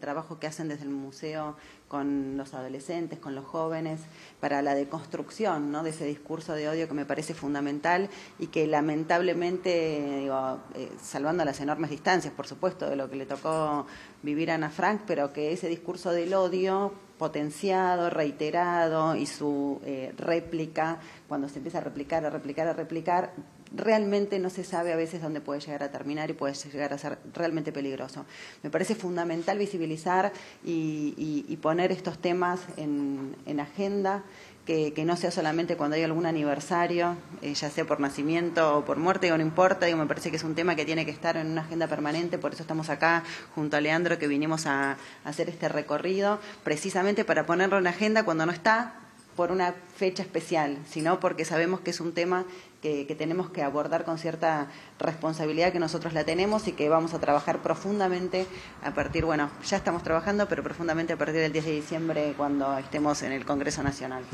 trabajo 0.00 0.38
que 0.38 0.46
hacen 0.46 0.68
desde 0.68 0.84
el 0.84 0.90
museo 0.90 1.56
con 1.88 2.36
los 2.36 2.54
adolescentes, 2.54 3.18
con 3.18 3.34
los 3.34 3.44
jóvenes, 3.44 4.00
para 4.40 4.62
la 4.62 4.74
deconstrucción 4.74 5.70
¿no? 5.70 5.82
de 5.82 5.90
ese 5.90 6.06
discurso 6.06 6.54
de 6.54 6.68
odio 6.68 6.88
que 6.88 6.94
me 6.94 7.04
parece 7.04 7.34
fundamental 7.34 8.08
y 8.38 8.48
que 8.48 8.66
lamentablemente, 8.66 10.20
digo, 10.20 10.58
eh, 10.74 10.90
salvando 11.02 11.44
las 11.44 11.60
enormes 11.60 11.90
distancias, 11.90 12.32
por 12.32 12.46
supuesto, 12.46 12.88
de 12.88 12.96
lo 12.96 13.10
que 13.10 13.16
le 13.16 13.26
tocó 13.26 13.86
vivir 14.22 14.50
a 14.50 14.54
Ana 14.54 14.70
Frank, 14.70 15.02
pero 15.06 15.32
que 15.32 15.52
ese 15.52 15.68
discurso 15.68 16.10
del 16.10 16.34
odio 16.34 16.92
potenciado, 17.18 18.08
reiterado 18.08 19.14
y 19.14 19.26
su 19.26 19.78
eh, 19.84 20.14
réplica, 20.16 20.98
cuando 21.28 21.50
se 21.50 21.58
empieza 21.58 21.78
a 21.78 21.82
replicar, 21.82 22.24
a 22.24 22.30
replicar, 22.30 22.66
a 22.66 22.72
replicar, 22.72 23.32
realmente 23.72 24.38
no 24.38 24.50
se 24.50 24.64
sabe 24.64 24.92
a 24.92 24.96
veces 24.96 25.22
dónde 25.22 25.40
puede 25.40 25.60
llegar 25.60 25.82
a 25.82 25.90
terminar 25.90 26.30
y 26.30 26.32
puede 26.32 26.54
llegar 26.54 26.92
a 26.92 26.98
ser 26.98 27.18
realmente 27.34 27.72
peligroso. 27.72 28.26
Me 28.62 28.70
parece 28.70 28.94
fundamental 28.94 29.58
visibilizar 29.58 30.32
y, 30.64 31.56
poner 31.62 31.92
estos 31.92 32.18
temas 32.18 32.60
en, 32.76 33.60
agenda. 33.60 34.22
Que, 34.66 34.92
no 35.04 35.16
sea 35.16 35.32
solamente 35.32 35.76
cuando 35.76 35.96
hay 35.96 36.04
algún 36.04 36.26
aniversario, 36.26 37.16
eh, 37.42 37.54
ya 37.54 37.70
sea 37.70 37.84
por 37.84 37.98
nacimiento 37.98 38.78
o 38.78 38.84
por 38.84 38.98
muerte, 38.98 39.32
o 39.32 39.36
no 39.36 39.42
importa, 39.42 39.86
digo, 39.86 39.98
me 39.98 40.06
parece 40.06 40.30
que 40.30 40.36
es 40.36 40.44
un 40.44 40.54
tema 40.54 40.76
que 40.76 40.84
tiene 40.84 41.04
que 41.04 41.10
estar 41.10 41.36
en 41.36 41.48
una 41.48 41.62
agenda 41.62 41.88
permanente, 41.88 42.38
por 42.38 42.52
eso 42.52 42.62
estamos 42.62 42.88
acá 42.88 43.24
junto 43.56 43.76
a 43.76 43.80
Leandro 43.80 44.16
que 44.20 44.28
vinimos 44.28 44.66
a 44.66 44.96
hacer 45.24 45.48
este 45.48 45.68
recorrido, 45.68 46.38
precisamente 46.62 47.24
para 47.24 47.46
ponerlo 47.46 47.78
en 47.78 47.88
agenda 47.88 48.24
cuando 48.24 48.46
no 48.46 48.52
está, 48.52 48.94
por 49.40 49.52
una 49.52 49.72
fecha 49.96 50.22
especial, 50.22 50.76
sino 50.86 51.18
porque 51.18 51.46
sabemos 51.46 51.80
que 51.80 51.92
es 51.92 52.00
un 52.00 52.12
tema 52.12 52.44
que, 52.82 53.06
tenemos 53.16 53.48
que 53.48 53.62
abordar 53.62 54.04
con 54.04 54.18
cierta 54.18 54.68
responsabilidad 54.98 55.72
que 55.72 55.78
nosotros 55.78 56.12
la 56.12 56.24
tenemos 56.24 56.68
y 56.68 56.72
que 56.72 56.90
vamos 56.90 57.14
a 57.14 57.20
trabajar 57.20 57.62
profundamente 57.62 58.44
a 58.82 58.92
partir, 58.92 59.24
bueno, 59.24 59.50
ya 59.64 59.78
estamos 59.78 60.02
trabajando, 60.02 60.46
pero 60.46 60.62
profundamente 60.62 61.14
a 61.14 61.16
partir 61.16 61.36
del 61.36 61.54
10 61.54 61.64
de 61.64 61.72
diciembre 61.72 62.34
cuando 62.36 62.76
estemos 62.76 63.22
en 63.22 63.32
el 63.32 63.46
Congreso 63.46 63.82
Nacional. 63.82 64.24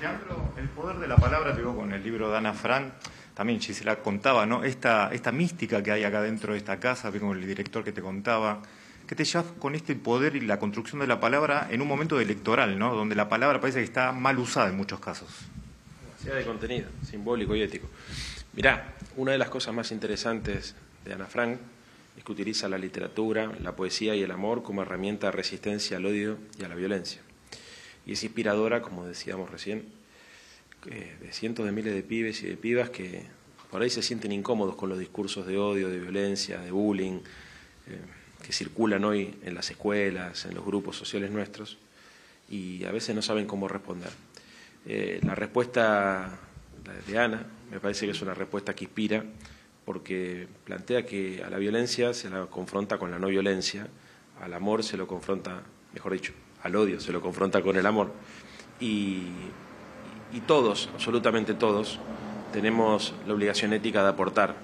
Leandro, 0.00 0.50
el 0.56 0.68
poder 0.70 0.96
de 0.96 1.06
la 1.06 1.16
palabra, 1.16 1.54
digo, 1.54 1.76
con 1.76 1.92
el 1.92 2.02
libro 2.02 2.28
de 2.32 2.38
Ana 2.38 2.52
Fran, 2.52 2.92
también 3.34 3.60
Gisela 3.60 4.02
contaba, 4.02 4.46
¿no? 4.46 4.64
Esta, 4.64 5.10
esta 5.12 5.30
mística 5.30 5.80
que 5.80 5.92
hay 5.92 6.02
acá 6.02 6.22
dentro 6.22 6.54
de 6.54 6.58
esta 6.58 6.80
casa, 6.80 7.12
con 7.12 7.38
el 7.38 7.46
director 7.46 7.84
que 7.84 7.92
te 7.92 8.02
contaba, 8.02 8.62
¿Qué 9.06 9.14
te 9.14 9.24
llevas 9.24 9.46
con 9.60 9.76
este 9.76 9.94
poder 9.94 10.34
y 10.34 10.40
la 10.40 10.58
construcción 10.58 11.00
de 11.00 11.06
la 11.06 11.20
palabra 11.20 11.68
en 11.70 11.80
un 11.80 11.86
momento 11.86 12.18
electoral, 12.20 12.76
¿no? 12.76 12.94
donde 12.94 13.14
la 13.14 13.28
palabra 13.28 13.60
parece 13.60 13.78
que 13.78 13.84
está 13.84 14.10
mal 14.10 14.36
usada 14.38 14.68
en 14.68 14.76
muchos 14.76 14.98
casos? 14.98 15.28
Sea 16.20 16.34
de 16.34 16.44
contenido, 16.44 16.88
simbólico 17.08 17.54
y 17.54 17.62
ético. 17.62 17.88
Mirá, 18.54 18.94
una 19.16 19.30
de 19.32 19.38
las 19.38 19.48
cosas 19.48 19.74
más 19.74 19.92
interesantes 19.92 20.74
de 21.04 21.12
Ana 21.12 21.26
Frank 21.26 21.58
es 22.16 22.24
que 22.24 22.32
utiliza 22.32 22.68
la 22.68 22.78
literatura, 22.78 23.52
la 23.62 23.76
poesía 23.76 24.16
y 24.16 24.22
el 24.22 24.30
amor 24.32 24.64
como 24.64 24.82
herramienta 24.82 25.28
de 25.28 25.32
resistencia 25.32 25.98
al 25.98 26.06
odio 26.06 26.38
y 26.58 26.64
a 26.64 26.68
la 26.68 26.74
violencia. 26.74 27.20
Y 28.06 28.12
es 28.12 28.24
inspiradora, 28.24 28.82
como 28.82 29.06
decíamos 29.06 29.50
recién, 29.50 29.84
de 30.84 31.32
cientos 31.32 31.64
de 31.64 31.72
miles 31.72 31.94
de 31.94 32.02
pibes 32.02 32.42
y 32.42 32.46
de 32.46 32.56
pibas 32.56 32.90
que 32.90 33.22
por 33.70 33.82
ahí 33.82 33.90
se 33.90 34.02
sienten 34.02 34.32
incómodos 34.32 34.74
con 34.74 34.88
los 34.88 34.98
discursos 34.98 35.46
de 35.46 35.58
odio, 35.58 35.88
de 35.88 35.98
violencia, 35.98 36.60
de 36.60 36.70
bullying. 36.70 37.20
Eh, 37.88 38.00
que 38.44 38.52
circulan 38.52 39.04
hoy 39.04 39.34
en 39.42 39.54
las 39.54 39.70
escuelas, 39.70 40.44
en 40.44 40.54
los 40.54 40.64
grupos 40.64 40.96
sociales 40.96 41.30
nuestros, 41.30 41.78
y 42.48 42.84
a 42.84 42.92
veces 42.92 43.14
no 43.14 43.22
saben 43.22 43.46
cómo 43.46 43.68
responder. 43.68 44.10
Eh, 44.86 45.20
la 45.24 45.34
respuesta 45.34 46.38
de 47.06 47.18
Ana 47.18 47.44
me 47.70 47.80
parece 47.80 48.06
que 48.06 48.12
es 48.12 48.22
una 48.22 48.34
respuesta 48.34 48.74
que 48.74 48.84
inspira, 48.84 49.24
porque 49.84 50.48
plantea 50.64 51.06
que 51.06 51.42
a 51.44 51.50
la 51.50 51.58
violencia 51.58 52.12
se 52.14 52.30
la 52.30 52.46
confronta 52.46 52.98
con 52.98 53.10
la 53.10 53.18
no 53.18 53.28
violencia, 53.28 53.88
al 54.40 54.54
amor 54.54 54.84
se 54.84 54.96
lo 54.96 55.06
confronta, 55.06 55.62
mejor 55.94 56.12
dicho, 56.12 56.32
al 56.62 56.76
odio 56.76 57.00
se 57.00 57.12
lo 57.12 57.20
confronta 57.20 57.62
con 57.62 57.76
el 57.76 57.86
amor. 57.86 58.12
Y, 58.80 59.22
y 60.32 60.40
todos, 60.46 60.88
absolutamente 60.92 61.54
todos, 61.54 61.98
tenemos 62.52 63.14
la 63.26 63.34
obligación 63.34 63.72
ética 63.72 64.02
de 64.02 64.08
aportar 64.08 64.54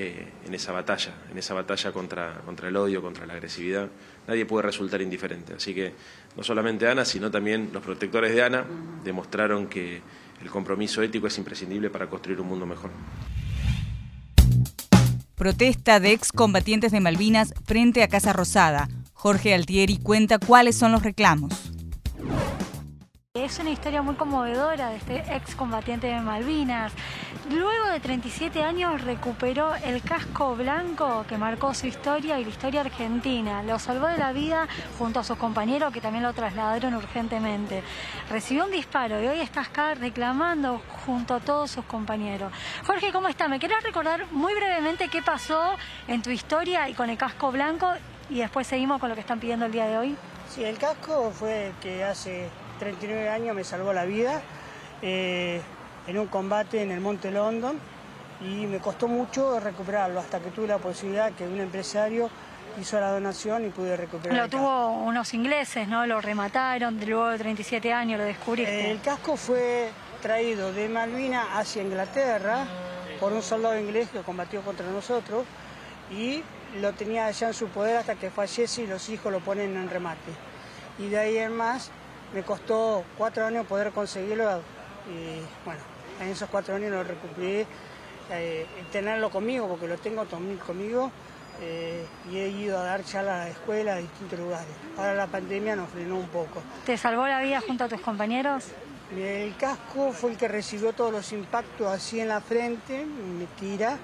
eh, 0.00 0.28
en 0.46 0.54
esa 0.54 0.70
batalla, 0.70 1.12
en 1.28 1.38
esa 1.38 1.54
batalla 1.54 1.90
contra, 1.90 2.34
contra 2.44 2.68
el 2.68 2.76
odio, 2.76 3.02
contra 3.02 3.26
la 3.26 3.32
agresividad. 3.32 3.88
Nadie 4.28 4.46
puede 4.46 4.62
resultar 4.62 5.02
indiferente. 5.02 5.54
Así 5.54 5.74
que 5.74 5.92
no 6.36 6.44
solamente 6.44 6.86
Ana, 6.86 7.04
sino 7.04 7.32
también 7.32 7.70
los 7.72 7.82
protectores 7.82 8.32
de 8.32 8.44
Ana 8.44 8.64
demostraron 9.02 9.66
que 9.66 10.00
el 10.40 10.50
compromiso 10.50 11.02
ético 11.02 11.26
es 11.26 11.36
imprescindible 11.36 11.90
para 11.90 12.06
construir 12.06 12.40
un 12.40 12.46
mundo 12.46 12.64
mejor. 12.64 12.92
Protesta 15.34 15.98
de 15.98 16.12
excombatientes 16.12 16.92
de 16.92 17.00
Malvinas 17.00 17.52
frente 17.64 18.04
a 18.04 18.08
Casa 18.08 18.32
Rosada. 18.32 18.88
Jorge 19.14 19.52
Altieri 19.52 19.98
cuenta 19.98 20.38
cuáles 20.38 20.76
son 20.76 20.92
los 20.92 21.02
reclamos. 21.02 21.67
Es 23.44 23.60
una 23.60 23.70
historia 23.70 24.02
muy 24.02 24.16
conmovedora 24.16 24.90
de 24.90 24.96
este 24.96 25.18
excombatiente 25.32 26.08
de 26.08 26.20
Malvinas. 26.20 26.92
Luego 27.50 27.86
de 27.86 28.00
37 28.00 28.64
años 28.64 29.00
recuperó 29.02 29.76
el 29.76 30.02
casco 30.02 30.56
blanco 30.56 31.24
que 31.28 31.38
marcó 31.38 31.72
su 31.72 31.86
historia 31.86 32.40
y 32.40 32.44
la 32.44 32.50
historia 32.50 32.80
argentina. 32.80 33.62
Lo 33.62 33.78
salvó 33.78 34.08
de 34.08 34.18
la 34.18 34.32
vida 34.32 34.66
junto 34.98 35.20
a 35.20 35.24
sus 35.24 35.36
compañeros 35.36 35.92
que 35.92 36.00
también 36.00 36.24
lo 36.24 36.32
trasladaron 36.32 36.94
urgentemente. 36.94 37.84
Recibió 38.28 38.64
un 38.64 38.72
disparo 38.72 39.22
y 39.22 39.28
hoy 39.28 39.40
está 39.40 39.60
acá 39.60 39.94
reclamando 39.94 40.82
junto 41.06 41.34
a 41.34 41.40
todos 41.40 41.70
sus 41.70 41.84
compañeros. 41.84 42.52
Jorge, 42.86 43.12
¿cómo 43.12 43.28
está? 43.28 43.46
¿Me 43.46 43.60
querés 43.60 43.84
recordar 43.84 44.26
muy 44.32 44.52
brevemente 44.54 45.08
qué 45.08 45.22
pasó 45.22 45.76
en 46.08 46.22
tu 46.22 46.30
historia 46.30 46.88
y 46.88 46.94
con 46.94 47.08
el 47.08 47.16
casco 47.16 47.52
blanco? 47.52 47.92
Y 48.30 48.40
después 48.40 48.66
seguimos 48.66 48.98
con 48.98 49.10
lo 49.10 49.14
que 49.14 49.20
están 49.20 49.38
pidiendo 49.38 49.66
el 49.66 49.72
día 49.72 49.86
de 49.86 49.96
hoy. 49.96 50.16
Sí, 50.48 50.64
el 50.64 50.76
casco 50.76 51.30
fue 51.30 51.72
que 51.80 52.02
hace 52.02 52.48
39 52.78 53.28
años 53.28 53.54
me 53.54 53.64
salvó 53.64 53.92
la 53.92 54.04
vida 54.04 54.40
eh, 55.02 55.60
en 56.06 56.18
un 56.18 56.26
combate 56.26 56.82
en 56.82 56.90
el 56.90 57.00
Monte 57.00 57.30
London 57.30 57.78
y 58.40 58.66
me 58.66 58.78
costó 58.78 59.08
mucho 59.08 59.60
recuperarlo 59.60 60.20
hasta 60.20 60.40
que 60.40 60.50
tuve 60.50 60.68
la 60.68 60.78
posibilidad 60.78 61.32
que 61.32 61.44
un 61.44 61.60
empresario 61.60 62.30
hizo 62.80 63.00
la 63.00 63.10
donación 63.10 63.66
y 63.66 63.70
pude 63.70 63.96
recuperarlo. 63.96 64.42
Lo 64.42 64.48
tuvo 64.48 64.88
unos 64.88 65.34
ingleses, 65.34 65.88
¿no? 65.88 66.06
Lo 66.06 66.20
remataron 66.20 66.98
luego 67.04 67.28
de 67.28 67.38
37 67.38 67.92
años, 67.92 68.18
lo 68.18 68.24
descubriste. 68.24 68.90
el 68.90 69.00
casco 69.00 69.36
fue 69.36 69.90
traído 70.22 70.72
de 70.72 70.88
Malvina 70.88 71.58
hacia 71.58 71.82
Inglaterra 71.82 72.66
por 73.20 73.32
un 73.32 73.42
soldado 73.42 73.78
inglés 73.78 74.08
que 74.10 74.20
combatió 74.20 74.62
contra 74.62 74.86
nosotros 74.86 75.44
y 76.10 76.42
lo 76.80 76.92
tenía 76.92 77.26
allá 77.26 77.48
en 77.48 77.54
su 77.54 77.68
poder 77.68 77.96
hasta 77.96 78.14
que 78.14 78.30
fallece 78.30 78.82
y 78.82 78.86
los 78.86 79.08
hijos 79.08 79.32
lo 79.32 79.40
ponen 79.40 79.76
en 79.76 79.90
remate. 79.90 80.32
Y 80.98 81.08
de 81.08 81.18
ahí 81.18 81.38
en 81.38 81.56
más 81.56 81.90
me 82.32 82.42
costó 82.42 83.04
cuatro 83.16 83.46
años 83.46 83.66
poder 83.66 83.90
conseguirlo 83.92 84.60
y 85.08 85.40
bueno, 85.64 85.80
en 86.20 86.28
esos 86.28 86.48
cuatro 86.50 86.74
años 86.74 86.90
lo 86.90 87.02
recuperé, 87.02 87.66
eh, 88.30 88.66
tenerlo 88.92 89.30
conmigo, 89.30 89.66
porque 89.68 89.88
lo 89.88 89.96
tengo 89.96 90.26
conmigo 90.26 91.10
eh, 91.60 92.06
y 92.30 92.36
he 92.36 92.48
ido 92.48 92.78
a 92.78 92.84
dar 92.84 93.04
charlas 93.04 93.34
a 93.34 93.44
la 93.44 93.50
escuela 93.50 93.94
a 93.94 93.96
distintos 93.96 94.38
lugares. 94.38 94.68
Ahora 94.96 95.14
la 95.14 95.26
pandemia 95.26 95.76
nos 95.76 95.88
frenó 95.88 96.16
un 96.16 96.28
poco. 96.28 96.62
¿Te 96.84 96.96
salvó 96.96 97.26
la 97.26 97.40
vida 97.40 97.60
junto 97.60 97.84
a 97.84 97.88
tus 97.88 98.00
compañeros? 98.00 98.66
El 99.16 99.56
casco 99.56 100.12
fue 100.12 100.32
el 100.32 100.36
que 100.36 100.48
recibió 100.48 100.92
todos 100.92 101.10
los 101.10 101.32
impactos 101.32 101.86
así 101.86 102.20
en 102.20 102.28
la 102.28 102.42
frente, 102.42 103.06
me 103.06 103.46
tira, 103.58 103.96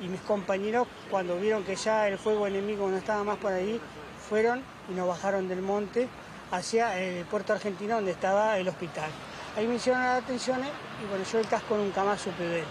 y 0.00 0.08
mis 0.08 0.20
compañeros 0.20 0.86
cuando 1.10 1.38
vieron 1.38 1.64
que 1.64 1.76
ya 1.76 2.08
el 2.08 2.18
fuego 2.18 2.46
enemigo 2.46 2.90
no 2.90 2.96
estaba 2.98 3.24
más 3.24 3.38
por 3.38 3.52
ahí, 3.52 3.80
fueron 4.28 4.62
y 4.90 4.92
nos 4.92 5.08
bajaron 5.08 5.48
del 5.48 5.62
monte 5.62 6.08
hacia 6.54 6.96
el 6.98 7.24
puerto 7.24 7.52
argentino 7.52 7.96
donde 7.96 8.12
estaba 8.12 8.56
el 8.58 8.68
hospital. 8.68 9.10
Ahí 9.56 9.66
me 9.66 9.74
hicieron 9.74 10.02
las 10.02 10.22
atenciones 10.22 10.68
y 11.02 11.08
bueno, 11.08 11.24
yo 11.30 11.40
el 11.40 11.48
casco 11.48 11.76
nunca 11.76 12.04
más 12.04 12.20
supe 12.20 12.44
de 12.44 12.60
él. 12.60 12.66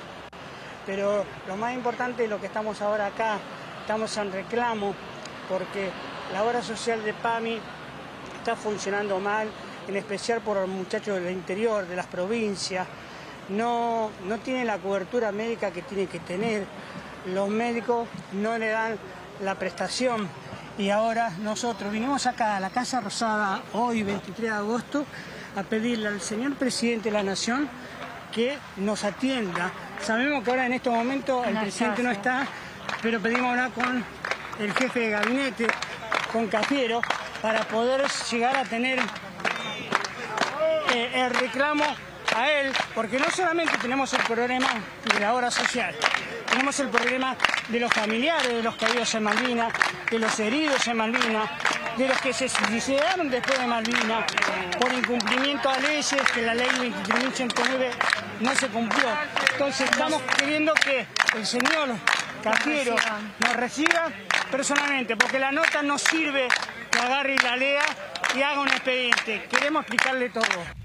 Pero 0.86 1.26
lo 1.48 1.58
más 1.58 1.74
importante 1.74 2.24
es 2.24 2.30
lo 2.30 2.40
que 2.40 2.48
estamos 2.48 2.82
ahora 2.82 3.08
acá, 3.08 3.40
estamos 3.82 4.16
en 4.18 4.32
reclamo 4.32 4.94
porque 5.50 5.90
la 6.32 6.44
obra 6.44 6.62
social 6.62 7.04
de 7.04 7.14
PAMI 7.14 7.60
está 8.40 8.56
funcionando 8.56 9.20
mal, 9.20 9.50
en 9.88 9.98
especial 9.98 10.40
por 10.42 10.58
los 10.58 10.70
muchachos 10.70 11.22
del 11.22 11.34
interior, 11.34 11.86
de 11.86 11.96
las 11.96 12.08
provincias. 12.08 12.88
No, 13.50 14.12
no 14.26 14.38
tiene 14.40 14.64
la 14.64 14.78
cobertura 14.78 15.34
médica 15.34 15.72
que 15.72 15.82
tiene 15.82 16.08
que 16.08 16.20
tener. 16.20 16.66
Los 17.26 17.50
médicos 17.50 18.08
no 18.32 18.58
le 18.58 18.70
dan 18.70 18.98
la 19.42 19.56
prestación 19.56 20.30
y 20.78 20.90
ahora 20.90 21.30
nosotros 21.42 21.92
vinimos 21.92 22.26
acá 22.26 22.58
a 22.58 22.60
la 22.60 22.70
Casa 22.70 23.00
Rosada 23.00 23.62
hoy, 23.74 24.04
23 24.04 24.50
de 24.50 24.56
agosto, 24.56 25.06
a 25.56 25.64
pedirle 25.64 26.08
al 26.08 26.22
señor 26.22 26.56
presidente 26.56 27.10
de 27.10 27.14
la 27.14 27.24
Nación 27.24 27.70
que 28.32 28.58
nos 28.78 29.04
atienda. 29.04 29.72
Sabemos 30.02 30.44
que 30.44 30.50
ahora 30.50 30.66
en 30.66 30.74
estos 30.74 30.94
momentos 30.94 31.46
el 31.46 31.58
presidente 31.60 32.02
no 32.02 32.12
está, 32.12 32.48
pero 33.02 33.20
pedimos 33.20 33.52
hablar 33.52 33.72
con 33.72 34.04
el 34.60 34.74
jefe 34.74 35.00
de 35.02 35.10
gabinete, 35.12 35.68
con 36.32 36.48
Cafiero, 36.48 37.02
para 37.42 37.62
poder 37.68 38.06
llegar 38.32 38.56
a 38.58 38.64
tener 38.64 39.00
eh, 40.94 41.12
el 41.14 41.30
reclamo 41.36 41.86
a 42.36 42.50
él, 42.50 42.74
porque 42.96 43.20
no 43.20 43.30
solamente 43.30 43.78
tenemos 43.78 44.12
el 44.14 44.24
problema 44.24 44.70
de 45.14 45.20
la 45.20 45.36
obra 45.36 45.52
social, 45.52 45.94
tenemos 46.50 46.80
el 46.80 46.90
problema 46.90 47.36
de 47.68 47.80
los 47.80 47.94
familiares 47.94 48.48
de 48.48 48.64
los 48.64 48.76
caídos 48.76 49.14
en 49.14 49.24
Malvinas, 49.24 49.72
de 50.10 50.20
los 50.20 50.40
heridos 50.40 50.88
en 50.88 50.98
Malvinas, 50.98 51.50
de 51.98 52.08
los 52.08 52.20
que 52.22 52.34
se 52.34 52.50
suicidaron 52.50 53.30
después 53.30 53.60
de 53.60 53.68
Malvinas 53.68 54.26
por 54.80 54.92
incumplimiento 54.94 55.70
a 55.70 55.78
leyes, 55.80 56.22
que 56.34 56.42
la 56.42 56.54
ley 56.54 56.68
23.109 56.68 57.90
no 58.42 58.56
se 58.56 58.68
cumplió. 58.68 59.08
Entonces 59.52 59.90
estamos 59.90 60.22
queriendo 60.38 60.74
que 60.74 61.06
el 61.36 61.46
señor 61.46 61.90
Cafiero 62.44 62.96
nos 63.40 63.56
reciba 63.56 64.10
personalmente, 64.52 65.16
porque 65.16 65.40
la 65.40 65.52
nota 65.52 65.82
no 65.82 65.98
sirve 65.98 66.48
que 66.92 67.00
agarre 67.00 67.36
y 67.36 67.38
la 67.40 67.56
lea 67.56 67.84
y 68.36 68.42
haga 68.42 68.60
un 68.60 68.68
expediente. 68.68 69.48
Queremos 69.50 69.82
explicarle 69.82 70.30
todo. 70.30 70.83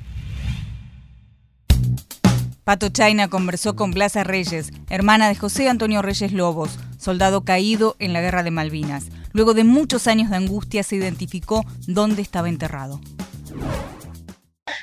Pato 2.69 2.91
Chaina 2.91 3.29
conversó 3.29 3.75
con 3.75 3.93
Blasa 3.93 4.25
Reyes, 4.25 4.73
hermana 4.91 5.27
de 5.29 5.35
José 5.35 5.71
Antonio 5.71 6.03
Reyes 6.03 6.35
Lobos, 6.35 6.79
soldado 6.99 7.43
caído 7.43 7.97
en 7.99 8.13
la 8.13 8.21
Guerra 8.21 8.43
de 8.43 8.51
Malvinas. 8.51 9.09
Luego 9.33 9.55
de 9.55 9.65
muchos 9.65 10.07
años 10.07 10.29
de 10.29 10.37
angustia 10.37 10.83
se 10.83 10.97
identificó 10.97 11.65
dónde 11.87 12.21
estaba 12.21 12.51
enterrado. 12.51 13.01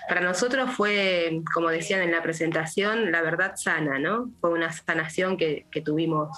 Para 0.09 0.21
nosotros 0.21 0.71
fue, 0.71 1.43
como 1.53 1.69
decían 1.69 2.01
en 2.01 2.09
la 2.09 2.23
presentación, 2.23 3.11
la 3.11 3.21
verdad 3.21 3.53
sana, 3.55 3.99
¿no? 3.99 4.31
Fue 4.41 4.49
una 4.49 4.71
sanación 4.71 5.37
que, 5.37 5.67
tuvimos 5.85 6.35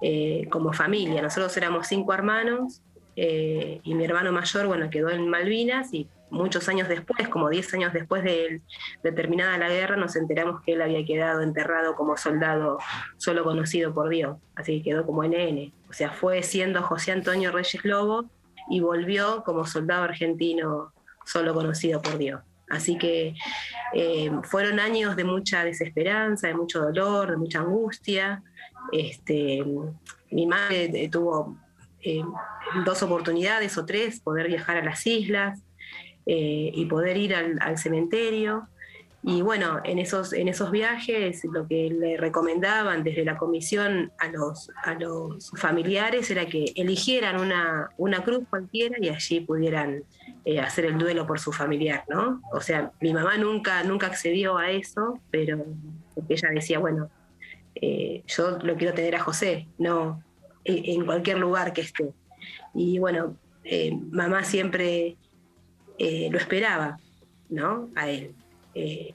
eh, 0.00 0.48
como 0.50 0.72
familia. 0.72 1.22
Nosotros 1.22 1.56
éramos 1.56 1.86
cinco 1.86 2.12
hermanos 2.12 2.82
eh, 3.14 3.80
y 3.84 3.94
mi 3.94 4.04
hermano 4.04 4.32
mayor, 4.32 4.66
bueno, 4.66 4.90
quedó 4.90 5.10
en 5.10 5.28
Malvinas 5.28 5.94
y 5.94 6.08
muchos 6.32 6.68
años 6.68 6.88
después, 6.88 7.28
como 7.28 7.48
10 7.50 7.74
años 7.74 7.92
después 7.92 8.24
de, 8.24 8.62
terminada 9.02 9.58
la 9.58 9.68
guerra, 9.68 9.96
nos 9.96 10.16
enteramos 10.16 10.62
que 10.62 10.72
él 10.72 10.82
había 10.82 11.04
quedado 11.04 11.42
enterrado 11.42 11.94
como 11.94 12.16
soldado 12.16 12.78
solo 13.18 13.44
conocido 13.44 13.92
por 13.92 14.08
Dios, 14.08 14.38
así 14.56 14.78
que 14.78 14.90
quedó 14.90 15.06
como 15.06 15.22
NN. 15.22 15.72
O 15.88 15.92
sea, 15.92 16.10
fue 16.10 16.42
siendo 16.42 16.82
José 16.82 17.12
Antonio 17.12 17.52
Reyes 17.52 17.84
Lobo 17.84 18.24
y 18.70 18.80
volvió 18.80 19.44
como 19.44 19.66
soldado 19.66 20.04
argentino 20.04 20.92
solo 21.26 21.54
conocido 21.54 22.00
por 22.00 22.18
Dios. 22.18 22.40
Así 22.70 22.96
que 22.96 23.34
eh, 23.92 24.30
fueron 24.44 24.80
años 24.80 25.14
de 25.14 25.24
mucha 25.24 25.62
desesperanza, 25.62 26.48
de 26.48 26.54
mucho 26.54 26.80
dolor, 26.80 27.30
de 27.30 27.36
mucha 27.36 27.60
angustia. 27.60 28.42
Este, 28.90 29.62
mi 30.30 30.46
madre 30.46 31.08
tuvo 31.10 31.58
eh, 32.00 32.22
dos 32.86 33.02
oportunidades 33.02 33.76
o 33.76 33.84
tres 33.84 34.20
poder 34.20 34.48
viajar 34.48 34.78
a 34.78 34.84
las 34.84 35.06
islas. 35.06 35.60
Eh, 36.24 36.70
y 36.72 36.86
poder 36.86 37.16
ir 37.16 37.34
al, 37.34 37.78
cementerio. 37.78 38.68
Y 39.24 39.42
bueno, 39.42 39.80
en 39.84 39.98
esos, 39.98 40.32
en 40.32 40.48
esos 40.48 40.70
viajes 40.70 41.44
lo 41.44 41.66
que 41.66 41.90
le 41.90 42.16
recomendaban 42.16 43.02
desde 43.02 43.24
la 43.24 43.38
comisión 43.38 44.12
a 44.18 44.28
los, 44.28 44.70
a 44.84 44.94
los 44.94 45.50
familiares 45.56 46.30
era 46.30 46.46
que 46.46 46.72
eligieran 46.76 47.40
una, 47.40 47.90
una 47.96 48.22
cruz 48.24 48.44
cualquiera 48.48 48.96
y 49.00 49.08
allí 49.08 49.40
pudieran 49.40 50.04
eh, 50.44 50.60
hacer 50.60 50.86
el 50.86 50.98
duelo 50.98 51.26
por 51.26 51.38
su 51.40 51.52
familiar, 51.52 52.04
¿no? 52.08 52.40
O 52.52 52.60
sea, 52.60 52.92
mi 53.00 53.12
mamá 53.12 53.36
nunca, 53.36 53.82
nunca 53.84 54.08
accedió 54.08 54.58
a 54.58 54.70
eso, 54.70 55.20
pero 55.30 55.64
porque 56.14 56.34
ella 56.34 56.48
decía, 56.52 56.78
bueno, 56.78 57.10
eh, 57.76 58.22
yo 58.26 58.58
lo 58.58 58.76
quiero 58.76 58.94
tener 58.94 59.16
a 59.16 59.20
José, 59.20 59.66
no 59.78 60.22
en 60.64 61.04
cualquier 61.04 61.38
lugar 61.38 61.72
que 61.72 61.80
esté. 61.80 62.10
Y 62.74 63.00
bueno, 63.00 63.36
mamá 64.10 64.44
siempre 64.44 65.16
eh, 65.98 66.28
lo 66.30 66.38
esperaba, 66.38 66.98
¿no? 67.48 67.88
A 67.94 68.08
él. 68.08 68.34
Eh, 68.74 69.14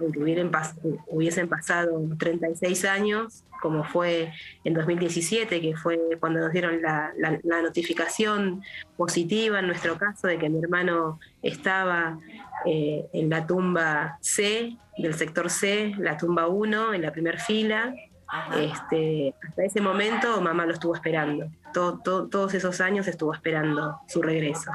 aunque 0.00 0.18
hubiesen 0.18 1.48
pasado 1.48 2.00
36 2.18 2.84
años, 2.84 3.44
como 3.60 3.84
fue 3.84 4.32
en 4.64 4.74
2017, 4.74 5.60
que 5.60 5.76
fue 5.76 5.98
cuando 6.20 6.40
nos 6.40 6.52
dieron 6.52 6.80
la, 6.82 7.12
notificación 7.62 8.62
positiva 8.96 9.60
en 9.60 9.66
nuestro 9.66 9.96
caso 9.98 10.28
de 10.28 10.38
que 10.38 10.48
mi 10.48 10.62
hermano 10.62 11.18
estaba 11.42 12.18
eh, 12.64 13.06
en 13.12 13.30
la 13.30 13.46
tumba 13.46 14.18
C, 14.20 14.76
del 14.98 15.14
sector 15.14 15.50
C, 15.50 15.94
la 15.98 16.16
tumba 16.16 16.48
1, 16.48 16.94
en 16.94 17.02
la 17.02 17.12
primera 17.12 17.38
fila. 17.38 17.94
Este, 18.56 19.34
hasta 19.46 19.62
ese 19.62 19.80
momento 19.80 20.40
mamá 20.40 20.66
lo 20.66 20.72
estuvo 20.72 20.94
esperando. 20.94 21.48
todos 21.72 22.54
esos 22.54 22.80
años 22.80 23.06
estuvo 23.06 23.32
esperando 23.32 24.00
su 24.08 24.20
regreso. 24.22 24.70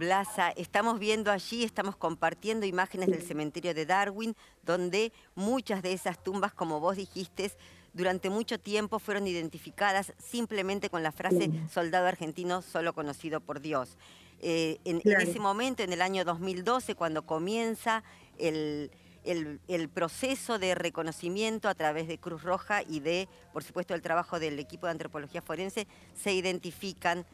Blasa, 0.00 0.48
estamos 0.52 0.98
viendo 0.98 1.30
allí, 1.30 1.62
estamos 1.62 1.94
compartiendo 1.94 2.64
imágenes 2.64 3.10
del 3.10 3.20
cementerio 3.20 3.74
de 3.74 3.84
Darwin, 3.84 4.34
donde 4.62 5.12
muchas 5.34 5.82
de 5.82 5.92
esas 5.92 6.24
tumbas, 6.24 6.54
como 6.54 6.80
vos 6.80 6.96
dijiste, 6.96 7.52
durante 7.92 8.30
mucho 8.30 8.58
tiempo 8.58 8.98
fueron 8.98 9.26
identificadas 9.26 10.14
simplemente 10.16 10.88
con 10.88 11.02
la 11.02 11.12
frase 11.12 11.50
soldado 11.70 12.06
argentino 12.06 12.62
solo 12.62 12.94
conocido 12.94 13.42
por 13.42 13.60
Dios. 13.60 13.98
Eh, 14.38 14.78
en, 14.86 15.02
ese 15.04 15.38
momento, 15.38 15.82
en 15.82 15.92
el 15.92 16.00
año 16.00 16.24
2012, 16.24 16.94
cuando 16.94 17.26
comienza 17.26 18.02
el, 18.38 18.90
el, 19.24 19.88
proceso 19.90 20.58
de 20.58 20.74
reconocimiento 20.74 21.68
a 21.68 21.74
través 21.74 22.08
de 22.08 22.16
Cruz 22.16 22.42
Roja 22.42 22.82
y 22.82 23.00
de, 23.00 23.28
por 23.52 23.64
supuesto, 23.64 23.92
el 23.92 24.00
trabajo 24.00 24.40
del 24.40 24.58
equipo 24.58 24.86
de 24.86 24.92
antropología 24.92 25.42
forense, 25.42 25.86
se 26.14 26.32
identifican 26.32 27.26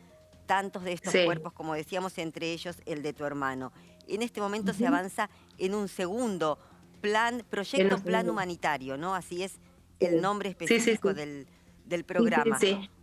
tantos 0.47 0.85
de 0.85 0.93
estos 0.93 1.15
cuerpos, 1.25 1.53
como 1.53 1.75
decíamos, 1.75 2.17
entre 2.19 2.53
ellos 2.53 2.77
el 2.87 3.03
de 3.03 3.13
tu 3.13 3.25
hermano. 3.25 3.73
En 4.09 4.23
este 4.23 4.41
momento 4.41 4.73
se 4.73 4.87
avanza 4.87 5.29
en 5.59 5.75
un 5.75 5.89
segundo 5.89 6.59
plan, 7.01 7.45
proyecto 7.51 7.99
plan 7.99 8.29
humanitario, 8.29 8.97
¿no? 8.97 9.15
Así 9.15 9.43
es 9.43 9.59
el 10.01 10.21
nombre 10.21 10.51
específico 10.51 11.13
del, 11.13 11.47
del, 11.85 12.05
programa. 12.05 12.59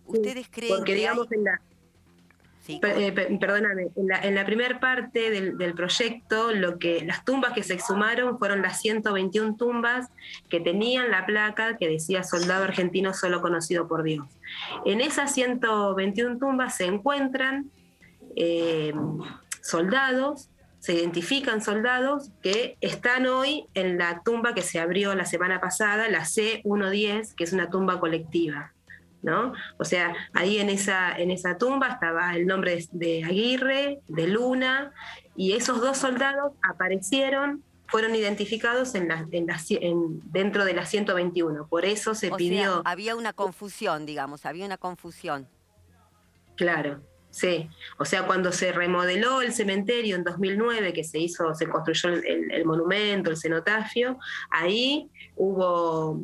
¿Ustedes 0.06 0.48
creen 0.50 0.84
que 0.84 0.96
digamos 0.96 1.32
en 1.32 1.44
la 1.44 1.62
eh, 2.68 3.12
perdóname, 3.42 3.90
en 3.96 4.36
la, 4.36 4.46
primera 4.46 4.80
parte 4.80 5.30
del, 5.30 5.74
proyecto, 5.74 6.54
lo 6.54 6.80
que, 6.80 7.04
las 7.04 7.26
tumbas 7.26 7.52
que 7.52 7.62
se 7.62 7.74
exhumaron 7.74 8.40
fueron 8.40 8.62
las 8.62 8.80
121 8.80 9.58
tumbas 9.58 10.10
que 10.48 10.62
tenían 10.62 11.12
la 11.12 11.26
placa 11.26 11.76
que 11.78 11.90
decía 11.90 12.24
soldado 12.24 12.64
argentino 12.64 13.14
solo 13.14 13.42
conocido 13.42 13.88
por 13.90 14.04
Dios. 14.04 14.28
En 14.86 15.02
esas 15.02 15.34
121 15.34 16.38
tumbas 16.38 16.78
se 16.78 16.86
encuentran 16.86 17.72
eh, 18.36 18.94
soldados, 19.62 20.50
se 20.80 20.94
identifican 20.94 21.62
soldados 21.62 22.32
que 22.42 22.78
están 22.82 23.26
hoy 23.26 23.66
en 23.74 23.98
la 23.98 24.22
tumba 24.24 24.54
que 24.54 24.62
se 24.62 24.80
abrió 24.80 25.16
la 25.16 25.26
semana 25.26 25.62
pasada, 25.62 26.10
la 26.10 26.22
C110, 26.22 27.36
que 27.36 27.44
es 27.44 27.54
una 27.54 27.70
tumba 27.70 28.00
colectiva. 28.00 28.74
¿no? 29.24 29.54
O 29.78 29.86
sea, 29.86 30.14
ahí 30.34 30.60
en 30.60 30.70
esa, 30.70 31.18
en 31.18 31.32
esa 31.32 31.58
tumba 31.58 31.88
estaba 31.88 32.36
el 32.36 32.46
nombre 32.46 32.86
de 32.92 33.24
Aguirre, 33.24 34.02
de 34.10 34.28
Luna, 34.28 34.92
y 35.36 35.54
esos 35.54 35.80
dos 35.80 35.98
soldados 35.98 36.52
aparecieron, 36.62 37.64
fueron 37.94 38.16
identificados 38.16 38.96
en 38.96 39.12
en 39.12 40.22
dentro 40.32 40.66
de 40.66 40.74
la 40.74 40.84
121. 40.84 41.68
Por 41.68 41.86
eso 41.86 42.16
se 42.16 42.32
pidió... 42.32 42.82
había 42.86 43.16
una 43.16 43.34
confusión, 43.34 44.08
digamos, 44.08 44.48
había 44.48 44.66
una 44.66 44.78
confusión. 44.78 45.48
Claro, 46.56 47.02
Sí, 47.30 47.68
o 47.98 48.06
sea, 48.06 48.28
cuando 48.28 48.52
se 48.52 48.72
remodeló 48.72 49.42
el 49.42 49.54
cementerio 49.54 50.16
en 50.16 50.24
2009, 50.24 50.94
que 50.94 51.04
se 51.04 51.18
hizo, 51.18 51.56
se 51.56 51.68
construyó 51.68 52.10
el, 52.10 52.64
monumento, 52.64 53.32
el 53.32 53.38
cenotafio, 53.38 54.20
ahí 54.52 55.10
hubo 55.36 56.22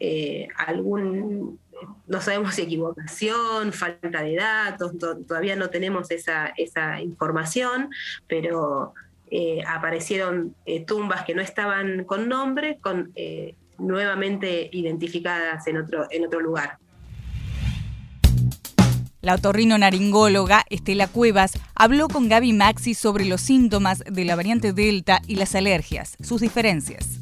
eh, 0.00 0.48
algún 0.56 1.60
no 2.06 2.20
sabemos 2.20 2.54
si 2.54 2.62
equivocación, 2.62 3.72
falta 3.72 4.22
de 4.22 4.36
datos, 4.36 4.92
todavía 5.26 5.56
no 5.56 5.70
tenemos 5.70 6.10
esa, 6.10 6.52
información, 7.00 7.90
pero 8.26 8.94
eh, 9.30 9.62
aparecieron 9.66 10.56
eh, 10.66 10.84
tumbas 10.84 11.24
que 11.24 11.34
no 11.34 11.42
estaban 11.42 12.04
con 12.04 12.28
nombre, 12.28 12.78
con, 12.80 13.12
eh, 13.14 13.54
nuevamente 13.78 14.68
identificadas 14.72 15.66
en 15.68 15.78
otro, 15.78 16.06
en 16.10 16.26
otro 16.26 16.40
lugar. 16.40 16.78
La 19.20 19.34
otorrino-naringóloga 19.34 20.64
Estela 20.68 21.06
Cuevas 21.06 21.52
habló 21.74 22.08
con 22.08 22.28
Gaby 22.28 22.52
Maxi 22.54 22.94
sobre 22.94 23.24
los 23.24 23.40
síntomas 23.40 24.02
de 24.04 24.24
la 24.24 24.34
variante 24.34 24.72
Delta 24.72 25.20
y 25.26 25.36
las 25.36 25.54
alergias, 25.54 26.16
sus 26.20 26.40
diferencias. 26.40 27.20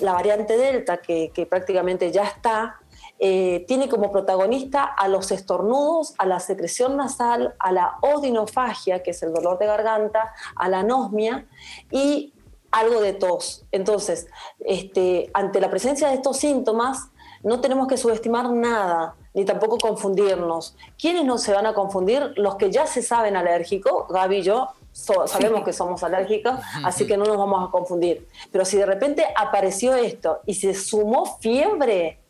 La 0.00 0.12
variante 0.12 0.56
Delta, 0.56 0.98
que, 0.98 1.30
que 1.32 1.46
prácticamente 1.46 2.10
ya 2.12 2.24
está, 2.24 2.81
eh, 3.24 3.64
tiene 3.68 3.88
como 3.88 4.10
protagonista 4.10 4.82
a 4.82 5.06
los 5.06 5.30
estornudos, 5.30 6.12
a 6.18 6.26
la 6.26 6.40
secreción 6.40 6.96
nasal, 6.96 7.54
a 7.60 7.70
la 7.70 7.98
odinofagia, 8.00 9.04
que 9.04 9.12
es 9.12 9.22
el 9.22 9.32
dolor 9.32 9.60
de 9.60 9.66
garganta, 9.66 10.34
a 10.56 10.68
la 10.68 10.80
anosmia 10.80 11.46
y 11.92 12.32
algo 12.72 13.00
de 13.00 13.12
tos. 13.12 13.64
Entonces, 13.70 14.26
este, 14.58 15.30
ante 15.34 15.60
la 15.60 15.70
presencia 15.70 16.08
de 16.08 16.14
estos 16.14 16.38
síntomas, 16.38 17.10
no 17.44 17.60
tenemos 17.60 17.86
que 17.86 17.96
subestimar 17.96 18.50
nada, 18.50 19.14
ni 19.34 19.44
tampoco 19.44 19.78
confundirnos. 19.78 20.76
¿Quiénes 21.00 21.24
no 21.24 21.38
se 21.38 21.52
van 21.52 21.66
a 21.66 21.74
confundir? 21.74 22.32
Los 22.34 22.56
que 22.56 22.72
ya 22.72 22.88
se 22.88 23.02
saben 23.02 23.36
alérgicos, 23.36 24.08
Gaby 24.08 24.38
y 24.38 24.42
yo 24.42 24.70
sabemos 24.92 25.62
que 25.62 25.72
somos 25.72 26.02
alérgicos, 26.02 26.54
así 26.84 27.06
que 27.06 27.16
no 27.16 27.24
nos 27.24 27.36
vamos 27.36 27.68
a 27.68 27.70
confundir. 27.70 28.26
Pero 28.50 28.64
si 28.64 28.78
de 28.78 28.86
repente 28.86 29.24
apareció 29.36 29.94
esto 29.94 30.40
y 30.44 30.54
se 30.54 30.74
sumó 30.74 31.38
fiebre, 31.38 32.21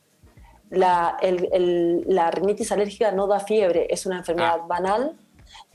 la, 0.72 1.16
la 1.20 2.30
rinitis 2.30 2.72
alérgica 2.72 3.12
no 3.12 3.26
da 3.26 3.40
fiebre, 3.40 3.86
es 3.90 4.06
una 4.06 4.18
enfermedad 4.18 4.60
ah. 4.62 4.66
banal 4.66 5.16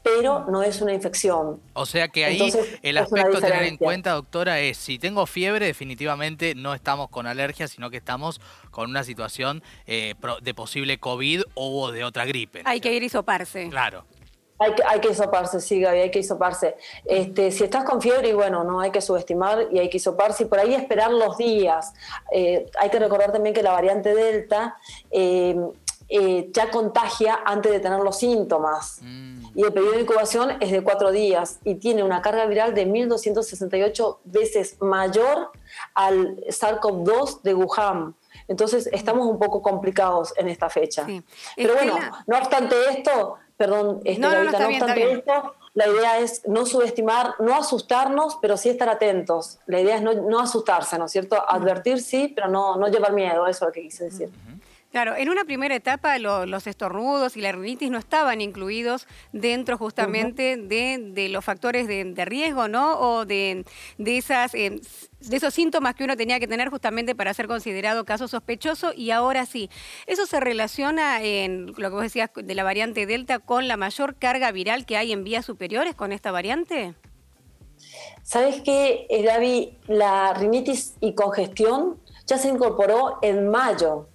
pero 0.04 0.46
no 0.48 0.64
es 0.64 0.82
una 0.82 0.94
infección. 0.94 1.60
O 1.74 1.86
sea 1.86 2.08
que 2.08 2.24
ahí 2.24 2.54
el 2.82 2.98
aspecto 2.98 3.38
a 3.38 3.42
tener 3.42 3.64
en 3.64 3.76
cuenta, 3.76 4.14
doctora, 4.14 4.62
es 4.62 4.78
si 4.78 5.00
tengo 5.00 5.26
fiebre, 5.26 5.66
definitivamente 5.66 6.56
no 6.56 6.74
estamos 6.74 7.10
con 7.10 7.28
alergia, 7.28 7.68
sino 7.68 7.90
que 7.90 7.98
estamos 7.98 8.40
con 8.72 8.90
una 8.90 9.04
situación 9.04 9.62
eh, 9.86 10.16
de 10.42 10.54
posible 10.54 10.98
COVID 10.98 11.42
o 11.56 11.92
de 11.92 12.06
otra 12.06 12.26
gripe. 12.26 12.62
Hay 12.64 12.80
que 12.80 12.94
ir 12.94 13.04
y 13.04 13.10
soparse. 13.10 13.68
Claro. 13.70 14.06
Hay 14.60 14.74
que, 14.74 14.84
hay 14.84 15.00
que 15.00 15.10
hisoparse, 15.10 15.62
sí, 15.62 15.80
Gaby, 15.80 16.00
hay 16.00 16.12
que 16.12 16.20
hisoparse. 16.20 16.76
Este, 17.06 17.52
si 17.52 17.64
estás 17.64 17.84
con 17.84 18.02
fiebre, 18.02 18.30
y 18.30 18.34
bueno, 18.34 18.64
no 18.64 18.80
hay 18.80 18.92
que 18.92 19.02
subestimar 19.02 19.68
y 19.72 19.80
hay 19.80 19.90
que 19.90 19.98
hisoparse 19.98 20.44
y 20.44 20.46
por 20.48 20.60
ahí 20.60 20.74
esperar 20.74 21.12
los 21.12 21.38
días. 21.38 21.94
Eh, 22.32 22.66
hay 22.80 22.90
que 22.90 23.00
recordar 23.00 23.32
también 23.32 23.54
que 23.54 23.62
la 23.62 23.72
variante 23.72 24.16
Delta 24.16 24.78
eh, 25.12 25.56
eh, 26.10 26.50
ya 26.54 26.72
contagia 26.72 27.42
antes 27.46 27.70
de 27.70 27.80
tener 27.80 28.00
los 28.00 28.18
síntomas. 28.18 29.00
Mm. 29.02 29.46
Y 29.56 29.64
el 29.64 29.74
periodo 29.74 29.94
de 29.94 30.02
incubación 30.02 30.58
es 30.62 30.72
de 30.72 30.82
cuatro 30.82 31.12
días 31.12 31.60
y 31.66 31.76
tiene 31.76 32.02
una 32.02 32.22
carga 32.22 32.46
viral 32.46 32.74
de 32.74 32.88
1.268 32.88 34.18
veces 34.24 34.78
mayor 34.80 35.52
al 35.94 36.38
SARS-CoV-2 36.46 37.42
de 37.42 37.54
Wuhan. 37.54 38.16
Entonces 38.48 38.88
estamos 38.94 39.28
un 39.28 39.38
poco 39.38 39.62
complicados 39.62 40.34
en 40.38 40.48
esta 40.48 40.70
fecha. 40.70 41.06
Pero 41.56 41.74
bueno, 41.74 41.98
no 42.26 42.38
obstante 42.38 42.76
esto, 42.90 43.38
perdón, 43.58 44.02
este, 44.06 44.22
no, 44.22 44.30
obstante 44.30 45.12
esto, 45.12 45.56
la 45.74 45.88
idea 45.88 46.20
es 46.20 46.48
no 46.48 46.66
subestimar, 46.66 47.36
no 47.40 47.56
asustarnos, 47.56 48.38
pero 48.42 48.56
sí 48.56 48.70
estar 48.70 48.90
atentos. 48.90 49.60
La 49.66 49.82
idea 49.82 49.98
es 49.98 50.02
no, 50.02 50.40
asustarse, 50.40 50.98
¿no 50.98 51.06
es 51.06 51.12
cierto? 51.12 51.44
Advertir 51.48 52.02
sí, 52.02 52.32
pero 52.36 52.48
no, 52.48 52.78
no 52.78 52.88
llevar 52.88 53.14
miedo, 53.14 53.48
eso 53.48 53.66
es 53.66 53.70
lo 53.70 53.72
que 53.72 53.82
quise 53.82 54.06
decir. 54.06 54.30
Claro, 54.92 55.16
en 55.18 55.30
una 55.30 55.44
primera 55.44 55.76
etapa 55.76 56.18
los 56.18 56.66
estornudos 56.66 57.36
y 57.36 57.42
la 57.42 57.52
rinitis 57.52 57.92
no 57.92 57.98
estaban 57.98 58.40
incluidos 58.40 59.06
dentro 59.34 59.78
justamente 59.78 60.56
de, 60.56 61.30
los 61.30 61.44
factores 61.44 61.88
de, 61.88 62.26
riesgo, 62.26 62.70
¿no? 62.70 62.98
O 63.00 63.26
de, 63.26 63.66
esas, 63.98 64.56
eh, 64.56 64.80
de 65.20 65.36
esos 65.36 65.54
síntomas 65.54 65.94
que 65.94 66.06
uno 66.06 66.16
tenía 66.16 66.40
que 66.40 66.48
tener 66.48 66.70
justamente 66.70 67.16
para 67.16 67.34
ser 67.34 67.48
considerado 67.48 68.06
caso 68.06 68.30
sospechoso 68.30 68.94
y 68.96 69.12
ahora 69.12 69.46
sí. 69.46 69.70
¿Eso 70.06 70.26
se 70.26 70.40
relaciona 70.40 71.22
en 71.22 71.68
lo 71.68 71.90
que 71.90 71.90
vos 71.90 72.04
decías 72.04 72.32
de 72.34 72.56
la 72.56 72.64
variante 72.64 73.06
Delta 73.06 73.40
con 73.40 73.68
la 73.68 73.76
mayor 73.76 74.16
carga 74.16 74.52
viral 74.54 74.86
que 74.86 74.96
hay 74.96 75.12
en 75.12 75.26
vías 75.26 75.46
superiores 75.46 75.96
con 75.96 76.14
esta 76.14 76.32
variante? 76.32 76.96
¿Sabes 78.24 78.62
qué, 78.62 79.06
eh, 79.10 79.22
Gaby? 79.22 79.78
La 79.88 80.34
rinitis 80.34 80.96
y 81.02 81.14
congestión 81.14 82.00
ya 82.26 82.38
se 82.38 82.48
incorporó 82.48 83.20
en 83.22 83.50
mayo 83.50 84.08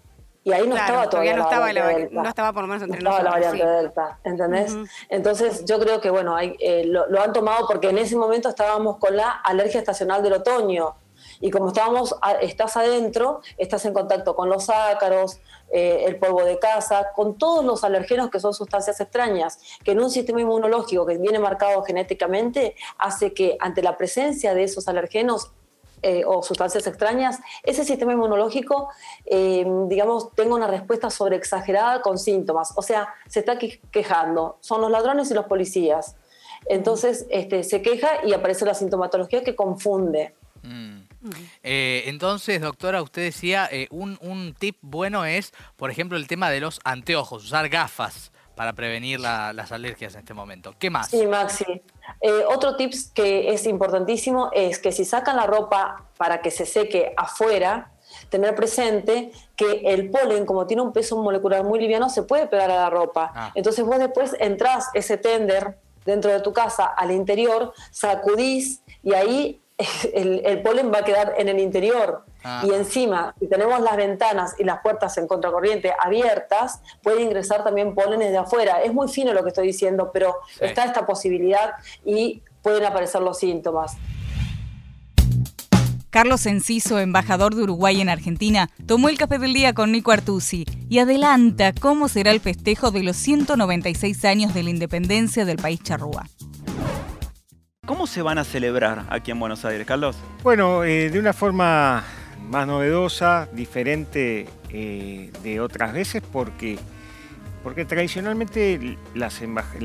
y 0.44 0.52
ahí 0.52 0.66
no 0.66 0.76
estaba 0.76 1.08
todavía, 1.08 1.36
no 1.36 1.44
estaba, 1.44 1.72
la, 1.72 1.98
no 2.10 2.28
estaba 2.28 2.52
por 2.52 2.62
lo 2.62 2.68
menos 2.68 2.82
entre 2.82 3.00
no 3.00 3.10
estaba 3.10 3.22
la 3.22 3.30
variante 3.30 3.64
Delta, 3.64 4.18
¿entendés? 4.24 4.76
Entonces 5.08 5.64
yo 5.64 5.78
creo 5.78 6.00
que 6.00 6.10
bueno, 6.10 6.34
hay, 6.34 6.56
eh, 6.58 6.84
lo, 6.84 7.22
han 7.22 7.32
tomado 7.32 7.66
porque 7.68 7.90
en 7.90 7.98
ese 7.98 8.16
momento 8.16 8.48
estábamos 8.48 8.96
con 8.98 9.16
la 9.16 9.30
alergia 9.30 9.78
estacional 9.78 10.22
del 10.22 10.34
otoño. 10.34 10.96
Y 11.40 11.50
como 11.50 11.68
estábamos, 11.68 12.16
estás 12.40 12.76
adentro, 12.76 13.42
estás 13.56 13.84
en 13.84 13.92
contacto 13.94 14.34
con 14.34 14.48
los 14.48 14.68
ácaros, 14.68 15.38
eh, 15.72 16.04
el 16.06 16.18
polvo 16.18 16.44
de 16.44 16.58
casa, 16.58 17.12
con 17.14 17.38
todos 17.38 17.64
los 17.64 17.84
alergenos 17.84 18.28
que 18.28 18.40
son 18.40 18.52
sustancias 18.52 19.00
extrañas, 19.00 19.60
que 19.84 19.92
en 19.92 20.00
un 20.00 20.10
sistema 20.10 20.40
inmunológico 20.40 21.06
que 21.06 21.18
viene 21.18 21.38
marcado 21.38 21.82
genéticamente 21.84 22.74
hace 22.98 23.32
que 23.32 23.56
ante 23.60 23.82
la 23.82 23.96
presencia 23.96 24.52
de 24.54 24.64
esos 24.64 24.88
alergenos 24.88 25.52
eh, 26.02 26.24
o 26.26 26.42
sustancias 26.42 26.86
extrañas, 26.86 27.38
ese 27.62 27.84
sistema 27.84 28.12
inmunológico, 28.12 28.88
eh, 29.24 29.64
digamos, 29.88 30.34
tenga 30.34 30.54
una 30.54 30.66
respuesta 30.66 31.10
sobreexagerada 31.10 32.02
con 32.02 32.18
síntomas. 32.18 32.72
O 32.76 32.82
sea, 32.82 33.14
se 33.28 33.40
está 33.40 33.56
quejando. 33.58 34.58
Son 34.60 34.80
los 34.80 34.90
ladrones 34.90 35.30
y 35.30 35.34
los 35.34 35.46
policías. 35.46 36.16
Entonces, 36.66 37.26
este, 37.30 37.64
se 37.64 37.82
queja 37.82 38.24
y 38.24 38.32
aparece 38.32 38.64
la 38.64 38.74
sintomatología 38.74 39.42
que 39.42 39.54
confunde. 39.54 40.34
Mm. 40.62 41.02
Eh, 41.62 42.02
entonces, 42.06 42.60
doctora, 42.60 43.00
usted 43.00 43.22
decía, 43.22 43.70
un, 43.90 44.18
un 44.22 44.54
tip 44.58 44.76
bueno 44.80 45.24
es, 45.24 45.52
por 45.76 45.90
ejemplo, 45.90 46.16
el 46.16 46.26
tema 46.26 46.50
de 46.50 46.60
los 46.60 46.80
anteojos, 46.84 47.44
usar 47.44 47.68
gafas 47.68 48.32
para 48.54 48.72
prevenir 48.72 49.20
las 49.20 49.72
alergias 49.72 50.14
en 50.14 50.20
este 50.20 50.34
momento. 50.34 50.74
¿Qué 50.78 50.90
más? 50.90 51.08
Sí, 51.08 51.26
Maxi. 51.26 51.82
Eh, 52.20 52.44
otro 52.46 52.76
tips 52.76 53.10
que 53.14 53.52
es 53.52 53.66
importantísimo 53.66 54.50
es 54.52 54.78
que 54.78 54.92
si 54.92 55.04
sacan 55.04 55.36
la 55.36 55.46
ropa 55.46 56.04
para 56.16 56.40
que 56.40 56.50
se 56.50 56.66
seque 56.66 57.14
afuera, 57.16 57.92
tener 58.28 58.54
presente 58.54 59.32
que 59.56 59.82
el 59.86 60.10
polen, 60.10 60.44
como 60.44 60.66
tiene 60.66 60.82
un 60.82 60.92
peso 60.92 61.16
molecular 61.16 61.64
muy 61.64 61.80
liviano, 61.80 62.08
se 62.10 62.22
puede 62.22 62.46
pegar 62.46 62.70
a 62.70 62.76
la 62.76 62.90
ropa. 62.90 63.32
Ah. 63.34 63.52
Entonces 63.54 63.84
vos 63.84 63.98
después 63.98 64.36
entrás 64.38 64.88
ese 64.94 65.16
tender 65.16 65.78
dentro 66.04 66.30
de 66.30 66.40
tu 66.40 66.52
casa 66.52 66.86
al 66.86 67.10
interior, 67.10 67.72
sacudís 67.90 68.82
y 69.02 69.14
ahí 69.14 69.61
el, 70.14 70.62
polen 70.62 70.92
va 70.92 70.98
a 70.98 71.04
quedar 71.04 71.34
en 71.38 71.48
el 71.48 71.58
interior. 71.58 72.24
Ah. 72.44 72.64
Y 72.66 72.72
encima, 72.72 73.34
si 73.38 73.46
tenemos 73.46 73.80
las 73.80 73.96
ventanas 73.96 74.54
y 74.58 74.64
las 74.64 74.80
puertas 74.80 75.16
en 75.18 75.26
contracorriente 75.26 75.92
abiertas, 75.98 76.80
puede 77.02 77.22
ingresar 77.22 77.64
también 77.64 77.94
polen 77.94 78.20
de 78.20 78.36
afuera. 78.36 78.82
Es 78.82 78.92
muy 78.92 79.08
fino 79.08 79.32
lo 79.32 79.42
que 79.42 79.48
estoy 79.48 79.66
diciendo, 79.66 80.10
pero 80.12 80.36
está 80.60 80.84
esta 80.84 81.06
posibilidad 81.06 81.72
y 82.04 82.42
pueden 82.62 82.84
aparecer 82.84 83.22
los 83.22 83.38
síntomas. 83.38 83.96
Carlos 86.12 86.44
Enciso, 86.44 86.98
embajador 86.98 87.54
de 87.54 87.62
Uruguay 87.62 88.02
en 88.02 88.10
Argentina, 88.10 88.68
tomó 88.86 89.08
el 89.08 89.16
café 89.16 89.38
del 89.38 89.54
día 89.54 89.72
con 89.72 89.92
Nico 89.92 90.12
Artusi 90.12 90.66
y 90.90 90.98
adelanta 90.98 91.72
cómo 91.72 92.06
será 92.06 92.32
el 92.32 92.40
festejo 92.40 92.90
de 92.90 93.02
los 93.02 93.16
196 93.16 94.22
años 94.26 94.52
de 94.52 94.62
la 94.62 94.68
independencia 94.68 95.46
del 95.46 95.56
país 95.56 95.82
charrúa. 95.82 96.28
¿Cómo 97.84 98.06
se 98.06 98.22
van 98.22 98.38
a 98.38 98.44
celebrar 98.44 99.06
aquí 99.10 99.32
en 99.32 99.40
Buenos 99.40 99.64
Aires, 99.64 99.84
Carlos? 99.84 100.16
Bueno, 100.44 100.84
eh, 100.84 101.10
de 101.10 101.18
una 101.18 101.32
forma 101.32 102.04
más 102.48 102.64
novedosa, 102.64 103.48
diferente 103.52 104.46
eh, 104.70 105.32
de 105.42 105.60
otras 105.60 105.92
veces, 105.92 106.22
porque, 106.22 106.78
porque 107.64 107.84
tradicionalmente 107.84 108.96
la 109.16 109.32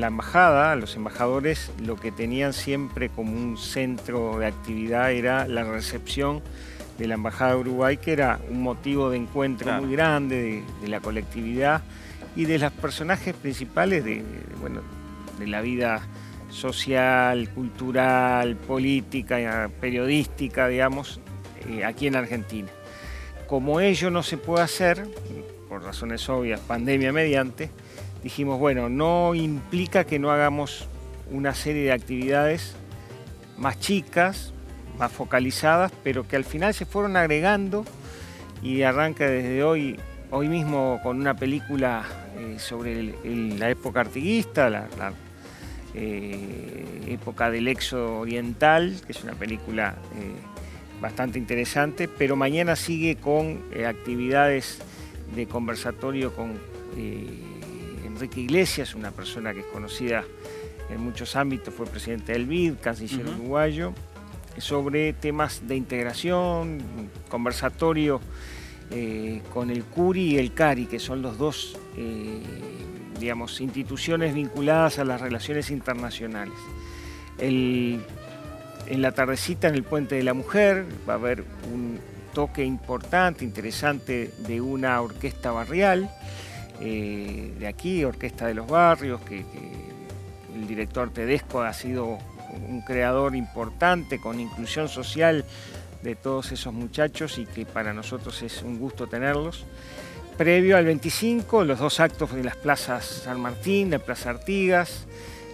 embajada, 0.06 0.76
los 0.76 0.94
embajadores, 0.94 1.72
lo 1.82 1.96
que 1.96 2.12
tenían 2.12 2.52
siempre 2.52 3.08
como 3.08 3.32
un 3.32 3.58
centro 3.58 4.38
de 4.38 4.46
actividad 4.46 5.10
era 5.10 5.48
la 5.48 5.64
recepción 5.64 6.40
de 6.98 7.08
la 7.08 7.14
Embajada 7.14 7.54
de 7.54 7.56
Uruguay, 7.58 7.96
que 7.96 8.12
era 8.12 8.38
un 8.48 8.62
motivo 8.62 9.10
de 9.10 9.16
encuentro 9.16 9.72
muy 9.82 9.90
grande 9.90 10.62
de, 10.80 10.86
la 10.86 11.00
colectividad 11.00 11.82
y 12.36 12.44
de 12.44 12.60
los 12.60 12.70
personajes 12.74 13.34
principales 13.34 14.04
de, 14.04 14.22
bueno, 14.60 14.82
de 15.40 15.48
la 15.48 15.62
vida 15.62 16.06
social, 16.58 17.48
cultural, 17.50 18.56
política, 18.56 19.70
periodística, 19.80 20.68
digamos, 20.68 21.20
eh, 21.68 21.84
aquí 21.84 22.06
en 22.08 22.16
Argentina. 22.16 22.68
Como 23.46 23.80
ello 23.80 24.10
no 24.10 24.22
se 24.22 24.36
puede 24.36 24.64
hacer, 24.64 25.06
por 25.68 25.82
razones 25.82 26.28
obvias, 26.28 26.60
pandemia 26.60 27.12
mediante, 27.12 27.70
dijimos, 28.22 28.58
bueno, 28.58 28.88
no 28.88 29.34
implica 29.34 30.04
que 30.04 30.18
no 30.18 30.30
hagamos 30.30 30.88
una 31.30 31.54
serie 31.54 31.84
de 31.84 31.92
actividades 31.92 32.74
más 33.56 33.78
chicas, 33.78 34.52
más 34.98 35.12
focalizadas, 35.12 35.92
pero 36.02 36.26
que 36.26 36.36
al 36.36 36.44
final 36.44 36.74
se 36.74 36.84
fueron 36.84 37.16
agregando 37.16 37.84
y 38.62 38.82
arranca 38.82 39.28
desde 39.28 39.62
hoy, 39.62 39.98
hoy 40.30 40.48
mismo 40.48 40.98
con 41.02 41.20
una 41.20 41.36
película 41.36 42.04
eh, 42.36 42.56
sobre 42.58 43.14
la 43.24 43.70
época 43.70 44.00
artiguista, 44.00 44.68
la 44.68 44.88
eh, 46.00 47.08
época 47.08 47.50
del 47.50 47.66
éxodo 47.66 48.20
oriental, 48.20 48.94
que 49.04 49.10
es 49.10 49.24
una 49.24 49.32
película 49.32 49.96
eh, 50.14 51.00
bastante 51.00 51.40
interesante, 51.40 52.06
pero 52.06 52.36
mañana 52.36 52.76
sigue 52.76 53.16
con 53.16 53.64
eh, 53.72 53.84
actividades 53.84 54.78
de 55.34 55.46
conversatorio 55.46 56.32
con 56.32 56.56
Enrique 58.06 58.40
Iglesias, 58.40 58.94
una 58.94 59.10
persona 59.10 59.52
que 59.52 59.60
es 59.60 59.66
conocida 59.66 60.24
en 60.88 61.00
muchos 61.00 61.34
ámbitos, 61.34 61.74
fue 61.74 61.86
presidente 61.86 62.32
del 62.32 62.46
BID, 62.46 62.74
canciller 62.80 63.26
uruguayo, 63.26 63.92
sobre 64.58 65.12
temas 65.14 65.66
de 65.66 65.74
integración, 65.74 66.78
conversatorio 67.28 68.20
con 69.52 69.70
el 69.70 69.84
CURI 69.84 70.34
y 70.34 70.38
el 70.38 70.54
CARI, 70.54 70.86
que 70.86 70.98
son 70.98 71.22
los 71.22 71.38
dos 71.38 71.76
digamos, 73.18 73.60
instituciones 73.60 74.34
vinculadas 74.34 74.98
a 74.98 75.04
las 75.04 75.20
relaciones 75.20 75.70
internacionales. 75.70 76.58
en 77.38 78.02
la 79.02 79.12
tardecita 79.12 79.68
en 79.68 79.74
el 79.74 79.82
Puente 79.82 80.14
de 80.14 80.22
la 80.22 80.32
Mujer 80.34 80.86
va 81.06 81.12
a 81.12 81.16
haber 81.16 81.44
un 81.72 82.00
toque 82.32 82.64
importante, 82.64 83.44
interesante 83.44 84.32
de 84.38 84.60
una 84.60 85.00
orquesta 85.00 85.50
barrial, 85.50 86.10
eh, 86.80 87.52
de 87.58 87.66
aquí, 87.66 88.04
Orquesta 88.04 88.46
de 88.46 88.54
los 88.54 88.66
Barrios, 88.66 89.20
que, 89.22 89.44
el 90.54 90.66
director 90.66 91.10
Tedesco 91.10 91.62
ha 91.62 91.72
sido 91.72 92.18
un 92.68 92.80
creador 92.82 93.36
importante 93.36 94.20
con 94.20 94.40
inclusión 94.40 94.88
social 94.88 95.44
de 96.02 96.14
todos 96.16 96.52
esos 96.52 96.72
muchachos 96.72 97.38
y 97.38 97.46
que 97.46 97.66
para 97.66 97.92
nosotros 97.92 98.42
es 98.42 98.62
un 98.62 98.78
gusto 98.78 99.06
tenerlos 99.06 99.66
previo 100.38 100.76
al 100.76 100.84
25, 100.84 101.64
los 101.64 101.80
dos 101.80 101.98
actos 101.98 102.32
de 102.32 102.44
las 102.44 102.56
plazas 102.56 103.04
San 103.04 103.40
Martín, 103.40 103.90
de 103.90 103.98
Plaza 103.98 104.30
Artigas. 104.30 105.06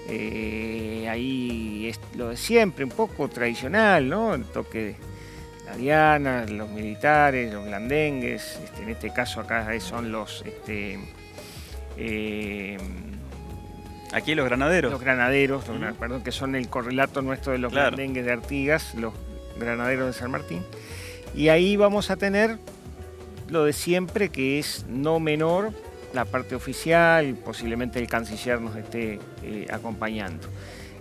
Eh, 0.09 1.09
ahí 1.11 1.88
es 1.88 1.99
lo 2.14 2.29
de 2.29 2.37
siempre, 2.37 2.85
un 2.85 2.90
poco 2.90 3.29
tradicional, 3.29 4.07
¿no? 4.07 4.35
El 4.35 4.44
toque 4.44 4.79
de 4.79 4.97
la 5.64 5.77
Diana, 5.77 6.44
los 6.47 6.68
militares, 6.68 7.51
los 7.53 7.64
blandengues. 7.64 8.61
Este, 8.62 8.83
en 8.83 8.90
este 8.90 9.12
caso 9.12 9.40
acá 9.40 9.66
son 9.81 10.12
los... 10.12 10.44
Este, 10.47 10.99
eh, 11.97 12.77
Aquí 14.12 14.35
los 14.35 14.44
granaderos. 14.44 14.92
Los 14.92 15.01
granaderos, 15.01 15.64
perdón, 15.99 16.23
que 16.23 16.31
son 16.31 16.55
el 16.55 16.68
correlato 16.68 17.23
nuestro 17.23 17.53
de 17.53 17.59
los 17.59 17.73
blandengues 17.73 18.25
de 18.25 18.33
Artigas, 18.33 18.94
los 18.94 19.14
granaderos 19.59 20.09
de 20.09 20.12
San 20.12 20.31
Martín. 20.31 20.62
Y 21.35 21.49
ahí 21.49 21.77
vamos 21.77 22.11
a 22.11 22.16
tener 22.16 22.59
lo 23.49 23.65
de 23.65 23.73
siempre, 23.73 24.29
que 24.29 24.59
es 24.59 24.87
no 24.89 25.21
menor 25.21 25.73
la 26.13 26.25
parte 26.25 26.55
oficial, 26.55 27.37
posiblemente 27.45 27.99
el 27.99 28.07
canciller 28.07 28.61
nos 28.61 28.77
esté 28.77 29.19
eh, 29.43 29.67
acompañando. 29.71 30.49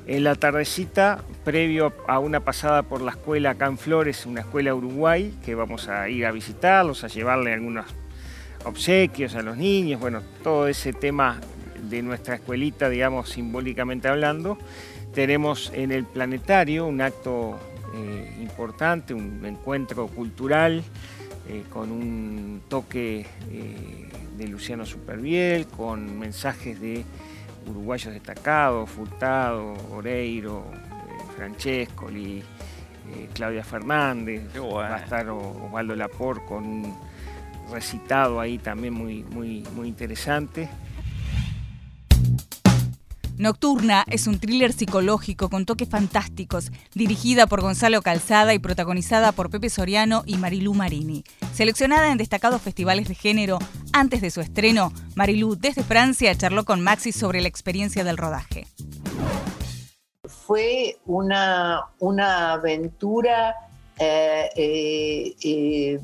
En 0.06 0.24
la 0.26 0.36
tardecita, 0.36 1.24
previo 1.46 1.94
a 2.08 2.20
una 2.20 2.42
pasada 2.42 2.84
por 2.84 3.02
la 3.02 3.12
escuela 3.12 3.52
acá 3.52 3.68
en 3.68 3.78
Flores, 3.78 4.26
una 4.26 4.42
escuela 4.42 4.76
Uruguay, 4.76 5.34
que 5.46 5.56
vamos 5.56 5.88
a 5.88 6.10
ir 6.10 6.26
a 6.26 6.32
visitarlos, 6.32 7.04
a 7.04 7.08
llevarle 7.08 7.54
algunos 7.54 7.86
obsequios 8.66 9.36
a 9.36 9.42
los 9.42 9.56
niños, 9.56 10.02
bueno, 10.02 10.22
todo 10.44 10.68
ese 10.68 10.92
tema 10.92 11.40
de 11.90 12.02
nuestra 12.02 12.36
escuelita, 12.36 12.90
digamos, 12.90 13.30
simbólicamente 13.30 14.08
hablando. 14.08 14.58
Tenemos 15.14 15.72
en 15.74 15.92
el 15.92 16.06
planetario 16.06 16.86
un 16.86 17.02
acto 17.02 17.60
eh, 17.96 18.36
importante, 18.42 19.14
un 19.14 19.46
encuentro 19.46 20.08
cultural 20.08 20.84
eh, 21.48 21.64
con 21.70 21.92
un 21.92 22.62
toque 22.68 23.26
eh, 23.52 24.10
de 24.38 24.48
Luciano 24.48 24.86
Superviel, 24.86 25.68
con 25.68 26.18
mensajes 26.18 26.80
de 26.80 27.04
uruguayos 27.68 28.14
destacados, 28.14 28.90
Furtado, 28.90 29.74
Oreiro, 29.92 30.66
Francesco, 31.36 32.08
Claudia 33.34 33.64
Fernández, 33.64 34.44
va 34.58 34.96
a 34.96 35.00
estar 35.00 35.30
Osvaldo 35.30 35.96
Lapor 35.96 36.46
con 36.46 36.64
un 36.64 36.98
recitado 37.72 38.40
ahí 38.40 38.58
también 38.58 38.94
muy, 38.94 39.24
muy, 39.24 39.64
muy 39.76 39.88
interesante. 39.88 40.70
Nocturna 43.38 44.04
es 44.08 44.28
un 44.28 44.40
thriller 44.40 44.74
psicológico 44.74 45.50
con 45.50 45.66
toques 45.66 45.90
fantásticos, 45.90 46.72
dirigida 46.94 47.48
por 47.48 47.62
Gonzalo 47.62 48.02
Calzada 48.02 48.54
y 48.54 48.60
protagonizada 48.60 49.32
por 49.32 49.50
Pepe 49.50 49.70
Soriano 49.70 50.24
y 50.26 50.38
Marilú 50.38 50.76
Marini. 50.76 51.24
Seleccionada 51.54 52.12
en 52.12 52.18
destacados 52.18 52.62
festivales 52.62 53.08
de 53.08 53.16
género, 53.16 53.58
antes 53.92 54.22
de 54.22 54.30
su 54.30 54.42
estreno, 54.42 54.94
Marilú 55.16 55.56
desde 55.56 55.84
Francia 55.84 56.36
charló 56.36 56.64
con 56.64 56.82
Maxi 56.82 57.12
sobre 57.12 57.42
la 57.42 57.48
experiencia 57.48 58.04
del 58.04 58.18
rodaje. 58.18 58.68
Fue 60.26 60.98
una, 61.06 61.88
una 62.00 62.54
aventura 62.54 63.56
eh, 64.00 64.50
eh, 64.56 65.36
eh, 65.44 66.00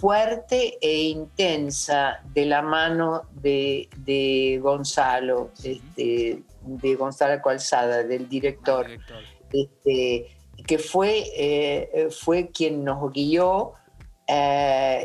fuerte 0.00 0.78
e 0.80 1.02
intensa 1.04 2.20
de 2.34 2.44
la 2.44 2.60
mano 2.60 3.22
de, 3.40 4.58
Gonzalo, 4.60 5.50
este, 5.62 6.42
de 6.62 6.94
Gonzalo 6.96 7.40
Calzada, 7.40 8.02
del 8.02 8.28
director, 8.28 8.88
este, 9.52 10.26
que 10.66 10.78
fue, 10.78 12.10
fue 12.10 12.48
quien 12.48 12.82
nos 12.82 13.12
guió 13.12 13.74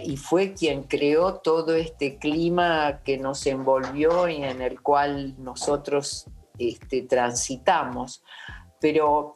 y 0.03 0.17
fue 0.17 0.53
quien 0.53 0.83
creó 0.83 1.35
todo 1.35 1.75
este 1.75 2.17
clima 2.17 3.01
que 3.03 3.17
nos 3.17 3.45
envolvió 3.45 4.27
y 4.27 4.43
en 4.43 4.61
el 4.63 4.81
cual 4.81 5.35
nosotros 5.37 6.25
este, 6.57 7.03
transitamos. 7.03 8.23
Pero 8.79 9.35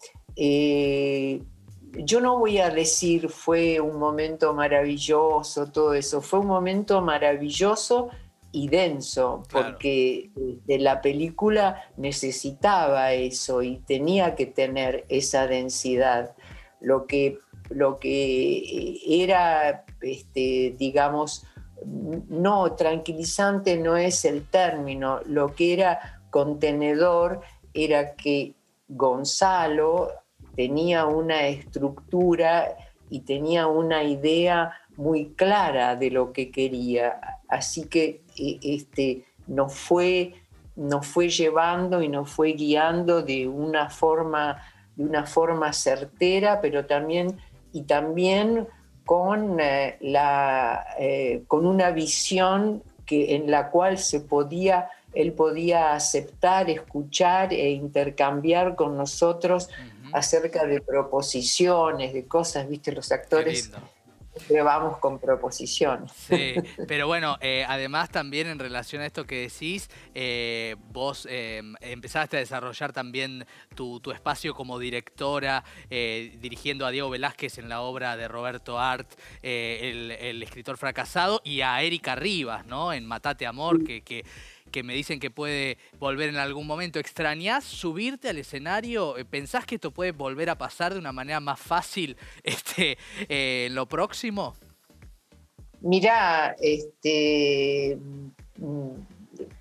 yo 1.95 2.19
no 2.19 2.37
voy 2.39 2.59
a 2.59 2.69
decir 2.69 3.29
fue 3.29 3.79
un 3.79 3.97
momento 3.97 4.53
maravilloso, 4.53 5.71
todo 5.71 5.93
eso, 5.93 6.21
fue 6.21 6.39
un 6.39 6.47
momento 6.47 7.01
maravilloso 7.01 8.09
y 8.51 8.67
denso, 8.67 9.43
porque 9.51 10.29
de 10.35 10.77
la 10.79 11.01
película 11.01 11.89
necesitaba 11.97 13.13
eso 13.13 13.63
y 13.63 13.77
tenía 13.77 14.35
que 14.35 14.45
tener 14.45 15.05
esa 15.09 15.47
densidad. 15.47 16.35
Lo 16.79 17.07
que, 17.07 17.39
lo 17.69 17.97
que 17.97 18.99
era, 19.07 19.85
este, 20.01 20.75
digamos, 20.77 21.45
no, 21.85 22.73
tranquilizante 22.75 23.77
no 23.77 23.97
es 23.97 24.23
el 24.25 24.45
término, 24.47 25.19
lo 25.25 25.55
que 25.55 25.73
era 25.73 26.21
contenedor 26.29 27.41
era 27.73 28.15
que 28.15 28.53
Gonzalo 28.87 30.11
tenía 30.55 31.05
una 31.05 31.47
estructura 31.47 32.75
y 33.09 33.21
tenía 33.21 33.67
una 33.67 34.03
idea 34.03 34.73
muy 34.95 35.29
clara 35.35 35.95
de 35.95 36.11
lo 36.11 36.31
que 36.31 36.51
quería. 36.51 37.19
Así 37.47 37.85
que 37.85 38.23
e, 38.37 38.59
este, 38.61 39.25
nos, 39.47 39.73
fue, 39.73 40.33
nos 40.75 41.05
fue 41.05 41.29
llevando 41.29 42.01
y 42.01 42.07
nos 42.07 42.29
fue 42.31 42.53
guiando 42.53 43.21
de 43.21 43.47
una 43.47 43.89
forma, 43.89 44.61
de 44.95 45.03
una 45.05 45.25
forma 45.25 45.73
certera, 45.73 46.61
pero 46.61 46.85
también, 46.85 47.37
y 47.71 47.83
también 47.83 48.67
con, 49.05 49.59
eh, 49.59 49.97
la, 50.01 50.85
eh, 50.99 51.43
con 51.47 51.65
una 51.65 51.91
visión 51.91 52.83
que, 53.05 53.35
en 53.35 53.51
la 53.51 53.69
cual 53.69 53.97
se 53.97 54.21
podía, 54.21 54.89
él 55.13 55.33
podía 55.33 55.93
aceptar, 55.93 56.69
escuchar 56.69 57.53
e 57.53 57.71
intercambiar 57.71 58.75
con 58.75 58.97
nosotros 58.97 59.69
acerca 60.13 60.65
de 60.65 60.81
proposiciones, 60.81 62.13
de 62.13 62.25
cosas, 62.25 62.67
viste, 62.69 62.91
los 62.91 63.11
actores 63.11 63.71
vamos 64.63 64.97
con 64.97 65.19
proposiciones. 65.19 66.11
Sí, 66.11 66.55
pero 66.87 67.07
bueno, 67.07 67.37
eh, 67.41 67.65
además 67.67 68.09
también 68.09 68.47
en 68.47 68.59
relación 68.59 69.01
a 69.01 69.05
esto 69.05 69.25
que 69.25 69.41
decís, 69.41 69.89
eh, 70.13 70.75
vos 70.91 71.27
eh, 71.29 71.61
empezaste 71.81 72.37
a 72.37 72.39
desarrollar 72.39 72.93
también 72.93 73.45
tu, 73.75 74.01
espacio 74.13 74.53
como 74.53 74.79
directora, 74.79 75.63
dirigiendo 75.89 76.85
a 76.85 76.91
Diego 76.91 77.09
Velázquez 77.09 77.57
en 77.57 77.69
la 77.69 77.81
obra 77.81 78.15
de 78.15 78.27
Roberto 78.27 78.79
Art, 78.79 79.09
el, 79.41 80.11
el, 80.11 80.43
escritor 80.43 80.77
fracasado, 80.77 81.41
y 81.43 81.61
a 81.61 81.81
Erika 81.81 82.15
Rivas, 82.15 82.65
¿no? 82.65 82.93
En 82.93 83.05
Matate 83.05 83.47
Amor, 83.47 83.83
que, 83.83 84.01
que 84.01 84.23
que 84.73 84.83
me 84.83 84.93
dicen 84.93 85.21
que 85.21 85.31
puede 85.31 85.77
volver 85.99 86.27
en 86.27 86.35
algún 86.35 86.67
momento. 86.67 86.99
¿Extrañás 86.99 87.63
subirte 87.63 88.27
al 88.27 88.39
escenario? 88.39 89.17
Eh, 89.17 89.23
¿Pensás 89.23 89.65
que 89.65 89.75
esto 89.75 89.91
puede 89.91 90.11
volver 90.11 90.49
a 90.49 90.57
pasar 90.57 90.93
de 90.93 90.99
una 90.99 91.13
manera 91.13 91.39
más 91.39 91.61
fácil 91.61 92.17
este, 92.43 92.97
eh, 93.29 93.69
lo 93.71 93.85
próximo? 93.85 94.55
Mirá, 95.79 96.55
este, 96.59 97.97
mm, 98.57 98.91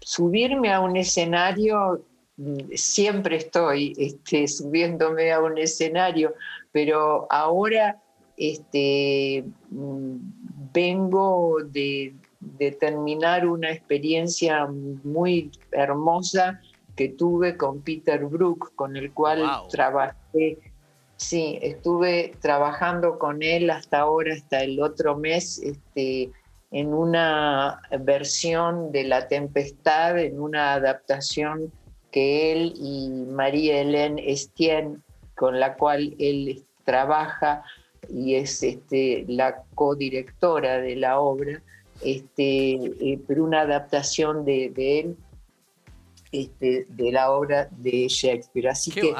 subirme 0.00 0.72
a 0.72 0.80
un 0.80 0.96
escenario, 0.96 2.04
mm, 2.36 2.74
siempre 2.74 3.36
estoy 3.36 3.92
este, 3.98 4.48
subiéndome 4.48 5.30
a 5.30 5.40
un 5.40 5.58
escenario, 5.58 6.34
pero 6.72 7.26
ahora 7.30 8.00
este, 8.36 9.44
mm, 9.70 10.16
vengo 10.72 11.58
de, 11.64 12.14
de 12.42 12.72
terminar 12.72 13.46
una 13.46 13.70
experiencia 13.70 14.66
muy 14.66 15.50
hermosa 15.70 16.60
que 16.96 17.08
tuve 17.08 17.56
con 17.56 17.80
Peter 17.80 18.24
Brook, 18.24 18.72
con 18.74 18.96
el 18.96 19.12
cual 19.12 19.44
trabajé. 19.70 20.58
Sí, 21.16 21.58
estuve 21.62 22.34
trabajando 22.40 23.18
con 23.18 23.42
él 23.42 23.70
hasta 23.70 24.00
ahora, 24.00 24.34
hasta 24.34 24.62
el 24.62 24.82
otro 24.82 25.16
mes, 25.16 25.60
este, 25.62 26.30
en 26.72 26.92
una 26.92 27.80
versión 28.00 28.90
de 28.90 29.04
La 29.04 29.28
Tempestad, 29.28 30.18
en 30.18 30.40
una 30.40 30.74
adaptación 30.74 31.72
que 32.10 32.52
él 32.52 32.74
y 32.76 33.08
María 33.08 33.82
Hélène 33.82 34.22
Estienne, 34.26 34.98
con 35.36 35.60
la 35.60 35.76
cual 35.76 36.14
él 36.18 36.64
trabaja 36.84 37.62
y 38.08 38.34
es 38.34 38.62
este, 38.62 39.24
la 39.28 39.62
codirectora 39.74 40.78
de 40.80 40.96
la 40.96 41.20
obra, 41.20 41.62
este, 42.04 42.74
eh, 42.74 43.20
pero 43.26 43.44
una 43.44 43.62
adaptación 43.62 44.44
de, 44.44 44.72
él 44.76 45.16
este, 46.30 46.86
de 46.88 47.12
la 47.12 47.30
obra 47.30 47.68
de 47.70 48.08
Shakespeare. 48.08 48.68
Así 48.68 48.90
que 48.90 49.14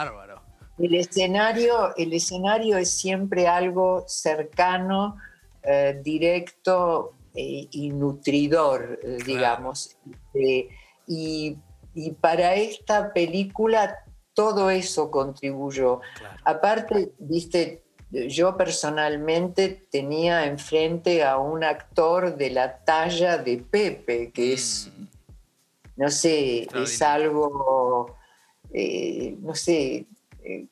El 0.79 0.95
escenario, 0.95 1.95
el 1.97 2.12
escenario 2.12 2.77
es 2.77 2.90
siempre 2.90 3.47
algo 3.47 4.05
cercano, 4.07 5.16
eh, 5.62 6.01
directo 6.03 7.12
eh, 7.35 7.68
y 7.71 7.90
nutridor, 7.90 8.99
digamos. 9.25 9.97
y, 11.07 11.57
para 12.21 12.55
esta 12.55 13.12
película 13.12 13.99
todo 14.35 14.71
eso 14.71 15.11
contribuyó. 15.11 16.01
Aparte, 16.45 17.12
viste, 17.18 17.82
yo 18.12 18.57
personalmente 18.57 19.87
tenía 19.90 20.44
enfrente 20.46 21.25
a 21.25 21.38
un 21.38 21.64
actor 21.64 22.37
de 22.37 22.51
la 22.51 22.79
talla 22.85 23.38
de 23.38 23.59
Pepe, 23.59 24.31
que 24.31 24.53
es, 24.53 24.90
mm. 24.94 25.05
no 25.96 26.11
sé, 26.11 26.68
es 26.75 27.03
algo, 27.03 28.16
eh, 28.72 29.35
no 29.40 29.55
sé, 29.55 30.07
eh, 30.44 30.66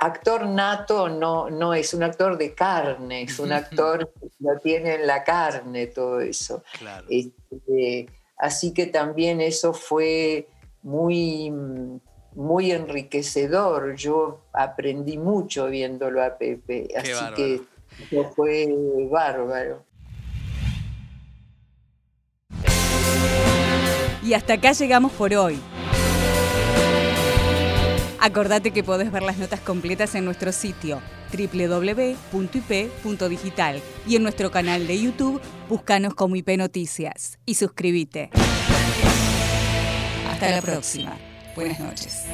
actor 0.00 0.46
nato 0.46 1.08
no, 1.08 1.48
no 1.48 1.74
es 1.74 1.94
un 1.94 2.02
actor 2.02 2.36
de 2.36 2.54
carne, 2.54 3.22
es 3.22 3.38
un 3.38 3.52
actor 3.52 4.12
que 4.20 4.28
lo 4.40 4.58
tiene 4.58 4.94
en 4.96 5.06
la 5.06 5.22
carne 5.22 5.86
todo 5.86 6.20
eso. 6.20 6.64
Este, 7.08 8.08
así 8.36 8.74
que 8.74 8.86
también 8.86 9.40
eso 9.40 9.72
fue 9.72 10.48
muy 10.82 11.52
muy 12.38 12.70
enriquecedor. 12.70 13.96
Yo 13.96 14.40
aprendí 14.52 15.18
mucho 15.18 15.66
viéndolo 15.66 16.22
a 16.22 16.38
Pepe, 16.38 16.88
así 16.96 17.10
que 18.08 18.24
fue 18.34 18.72
bárbaro. 19.10 19.84
Y 24.22 24.34
hasta 24.34 24.54
acá 24.54 24.72
llegamos 24.72 25.10
por 25.12 25.34
hoy. 25.34 25.58
Acordate 28.20 28.70
que 28.72 28.84
podés 28.84 29.10
ver 29.10 29.22
las 29.22 29.38
notas 29.38 29.60
completas 29.60 30.14
en 30.14 30.24
nuestro 30.24 30.52
sitio 30.52 31.00
www.ip.digital 31.32 32.22
y 34.06 34.16
en 34.16 34.22
nuestro 34.22 34.50
canal 34.50 34.86
de 34.86 35.02
YouTube, 35.02 35.40
búscanos 35.68 36.14
como 36.14 36.36
IP 36.36 36.56
Noticias 36.56 37.38
y 37.44 37.54
suscríbete. 37.54 38.30
Hasta 40.28 40.50
la 40.50 40.62
próxima. 40.62 41.27
Buenas 41.58 41.80
noches. 41.80 42.26